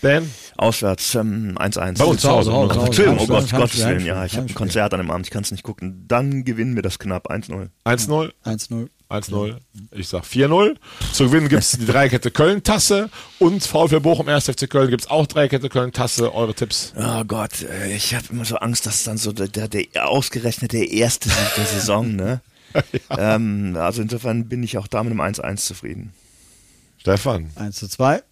[0.03, 0.31] Dan?
[0.59, 1.21] Auswärts 1-1.
[1.21, 1.55] Ähm,
[1.97, 2.53] Bei uns zu Hause.
[2.53, 5.27] Hause, Hause, Entschuldigung, oh Gott, Gottes Willen, ja, ich habe ein Konzert an dem Abend,
[5.27, 6.05] ich kann es nicht gucken.
[6.09, 7.69] Dann gewinnen wir das knapp 1-0.
[7.85, 8.33] 1-0?
[8.45, 8.89] 1-0.
[9.09, 9.57] 1-0.
[9.93, 10.77] Ich sag 4-0.
[11.13, 14.51] Zu gewinnen gibt's die Dreikette Köln-Tasse und VfL Bochum 1.
[14.51, 16.35] FC Köln gibt's auch Dreikette Köln-Tasse.
[16.35, 16.93] Eure Tipps?
[16.97, 20.91] Oh Gott, ich habe immer so Angst, dass dann so der, der, der ausgerechnet der
[20.91, 22.41] erste Sieg der Saison, ne?
[23.11, 23.37] ja.
[23.37, 26.13] ähm, also insofern bin ich auch da mit einem 1-1 zufrieden.
[26.99, 27.51] Stefan?
[27.55, 28.23] 1 zu 2.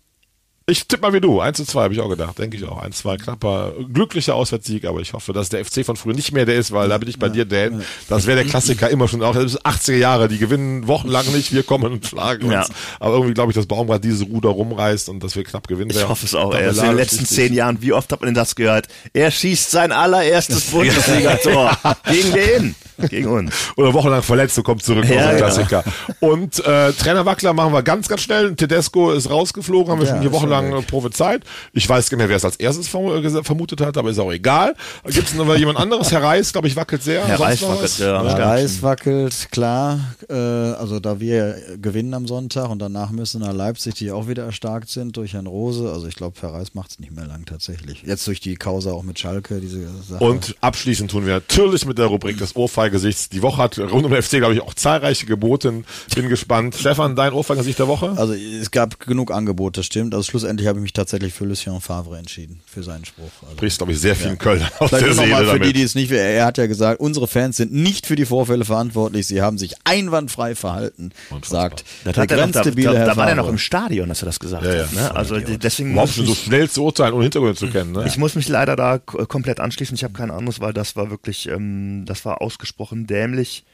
[0.68, 1.38] Ich tippe mal wie du.
[1.40, 2.36] 1 zu 2 habe ich auch gedacht.
[2.40, 2.82] Denke ich auch.
[2.82, 6.44] 1 2 knapper, glücklicher Auswärtssieg, aber ich hoffe, dass der FC von früher nicht mehr
[6.44, 7.78] der ist, weil da bin ich bei ja, dir, Dan.
[7.78, 7.86] Ja.
[8.08, 9.32] Das wäre der Klassiker immer schon auch.
[9.32, 12.68] Das ist 80er Jahre, die gewinnen wochenlang nicht, wir kommen und schlagen uns.
[12.98, 16.08] Aber irgendwie glaube ich, dass Baumgart diese Ruder rumreißt und dass wir knapp gewinnen Ich
[16.08, 16.52] hoffe es auch.
[16.52, 18.88] Er in den letzten zehn Jahren, wie oft hat man denn das gehört?
[19.12, 21.78] Er schießt sein allererstes Bundesliga-Tor
[22.10, 22.74] gegen den.
[23.08, 23.52] Gegen uns.
[23.76, 25.84] Oder wochenlang verletzt und kommt zurück ja, Klassiker.
[26.20, 28.56] Und äh, Trainer Wackler machen wir ganz, ganz schnell.
[28.56, 31.42] Tedesco ist rausgeflogen, haben wir schon hier wochenlang äh, prophezeit.
[31.72, 34.74] Ich weiß nicht mehr, wer es als erstes äh, vermutet hat, aber ist auch egal.
[35.04, 36.10] Gibt es noch jemand anderes?
[36.10, 37.26] Herr Reis, glaube ich, wackelt sehr.
[37.26, 38.22] Herr Reis wackelt, ja.
[38.22, 40.00] Herr Reis wackelt, klar.
[40.28, 44.44] Äh, also da wir gewinnen am Sonntag und danach müssen nach Leipzig, die auch wieder
[44.44, 45.90] erstarkt sind durch Herrn Rose.
[45.92, 48.02] Also ich glaube, Herr Reis macht es nicht mehr lang tatsächlich.
[48.04, 50.22] Jetzt durch die Causa auch mit Schalke, diese Sache.
[50.22, 53.32] Und abschließend tun wir natürlich mit der Rubrik das Ohrfeigesicht.
[53.32, 55.84] Die Woche hat rund um den FC, glaube ich, auch zahlreiche geboten.
[56.14, 56.76] Bin gespannt.
[56.78, 58.14] Stefan, dein Ohrfeigesicht der Woche?
[58.16, 60.14] Also es gab genug Angebote, stimmt.
[60.14, 63.30] Also schlussendlich habe ich mich tatsächlich für Lucien Favre entschieden, für seinen Spruch.
[63.42, 64.36] Also, Sprichst, glaube ich, sehr viel ja.
[64.36, 65.64] Köln aus Vielleicht der Seele für damit.
[65.66, 68.64] die, die es nicht, er hat ja gesagt, unsere Fans sind nicht für die Vorfälle
[68.64, 71.10] verantwortlich, sie haben sich einwandfrei verhalten,
[71.44, 74.64] sagt der begrenzte Biele Da, da war er noch im Stadion, dass er das gesagt
[74.64, 74.92] ja, hat.
[74.92, 75.14] Ne?
[75.14, 77.92] Also deswegen Überhaupt schon so schnell zu urteilen, ohne Hintergründe zu kennen.
[77.92, 78.04] Ne?
[78.06, 81.48] Ich muss mich leider da komplett anschließen, ich habe kein anderes, weil das war wirklich,
[81.48, 83.64] ähm, das war ausgesprochen dämlich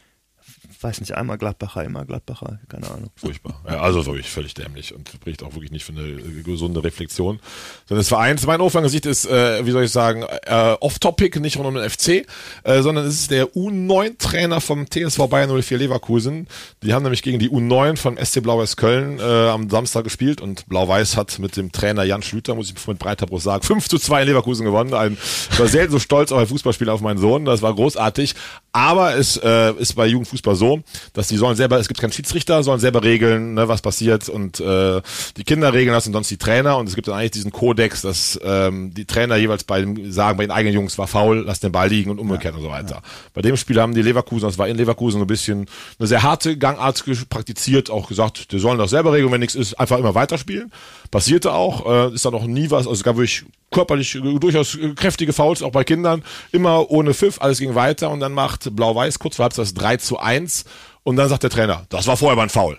[0.83, 3.11] weiß nicht, einmal Gladbacher, immer Gladbacher, keine Ahnung.
[3.17, 3.61] Furchtbar.
[3.69, 7.41] Ja, also wirklich völlig dämlich und spricht auch wirklich nicht für eine gesunde Reflexion.
[7.87, 11.69] Sondern das Vereins, mein Aufwangesicht ist, äh, wie soll ich sagen, äh, off-topic, nicht rund
[11.69, 12.27] um den FC,
[12.65, 16.49] äh, sondern es ist der U9-Trainer vom TSV Bayern 04 Leverkusen.
[16.83, 20.67] Die haben nämlich gegen die U9 vom SC Blau-Weiß Köln äh, am Samstag gespielt und
[20.69, 23.99] Blau-Weiß hat mit dem Trainer Jan Schlüter, muss ich mit breiter Brust sagen, 5 zu
[23.99, 24.95] 2 in Leverkusen gewonnen.
[24.95, 25.19] Ein,
[25.51, 28.35] ich war selten so stolz auf ein Fußballspiel auf meinen Sohn, das war großartig.
[28.73, 30.72] Aber es äh, ist bei Jugendfußball so,
[31.13, 34.61] dass die sollen selber, es gibt keinen Schiedsrichter, sollen selber regeln, ne, was passiert und
[34.61, 35.01] äh,
[35.37, 38.03] die Kinder regeln das und sonst die Trainer und es gibt dann eigentlich diesen Kodex,
[38.03, 41.61] dass ähm, die Trainer jeweils bei dem sagen, bei den eigenen Jungs war faul, lass
[41.61, 42.97] den Ball liegen und umgekehrt ja, und so weiter.
[42.97, 43.03] Ja.
[43.35, 45.67] Bei dem Spiel haben die Leverkusen, das war in Leverkusen so ein bisschen
[45.99, 49.75] eine sehr harte Gangart praktiziert, auch gesagt, die sollen das selber regeln, wenn nichts ist,
[49.75, 50.71] einfach immer weiterspielen.
[51.13, 55.63] Passierte auch, äh, ist da noch nie was, also gab wirklich körperlich durchaus kräftige Fouls,
[55.63, 59.49] auch bei Kindern, immer ohne Pfiff, alles ging weiter und dann macht Blau-Weiß kurz vor
[59.51, 60.65] das 3 zu 1
[61.03, 62.79] und dann sagt der Trainer, das war vorher mal ein Foul.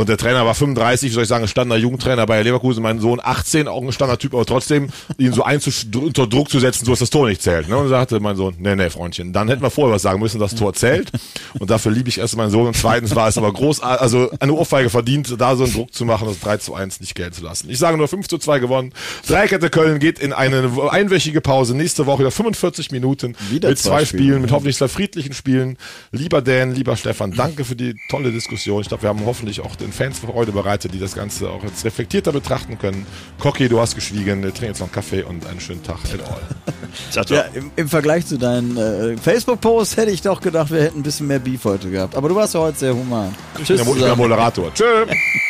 [0.00, 3.68] Und der Trainer war 35, soll ich sagen, standender Jugendtrainer bei Leverkusen, mein Sohn 18,
[3.68, 4.88] auch ein Standardtyp, aber trotzdem
[5.18, 7.68] ihn so unter Druck zu setzen, so dass das Tor nicht zählt.
[7.68, 7.76] Ne?
[7.76, 10.54] Und sagte mein Sohn, nee, nee, Freundchen, dann hätten wir vorher was sagen müssen, das
[10.54, 11.12] Tor zählt.
[11.58, 12.66] Und dafür liebe ich erst meinen Sohn.
[12.66, 16.06] Und zweitens war es aber großartig, also eine Ohrfeige verdient, da so einen Druck zu
[16.06, 17.68] machen, das 3 zu 1 nicht gelten zu lassen.
[17.68, 18.94] Ich sage nur 5 zu 2 gewonnen.
[19.26, 21.76] Dreikette Köln geht in eine einwöchige Pause.
[21.76, 25.76] Nächste Woche wieder 45 Minuten wieder mit zwei Spielen, Spielen, mit hoffentlich zwei friedlichen Spielen.
[26.10, 28.80] Lieber Dan, lieber Stefan, danke für die tolle Diskussion.
[28.80, 31.62] Ich glaube, wir haben hoffentlich auch den den Fans Freude bereitet, die das Ganze auch
[31.64, 33.06] jetzt reflektierter betrachten können.
[33.38, 35.98] Cocky, du hast geschwiegen, trink jetzt noch einen Kaffee und einen schönen Tag.
[36.12, 36.40] At all.
[37.10, 37.38] Ciao, ciao.
[37.38, 41.02] Ja, im, im Vergleich zu deinen äh, Facebook-Posts hätte ich doch gedacht, wir hätten ein
[41.02, 42.16] bisschen mehr Beef heute gehabt.
[42.16, 43.34] Aber du warst ja heute sehr human.
[43.58, 44.72] Ich bin der ich bin der Moderator.
[44.74, 45.06] Tschö.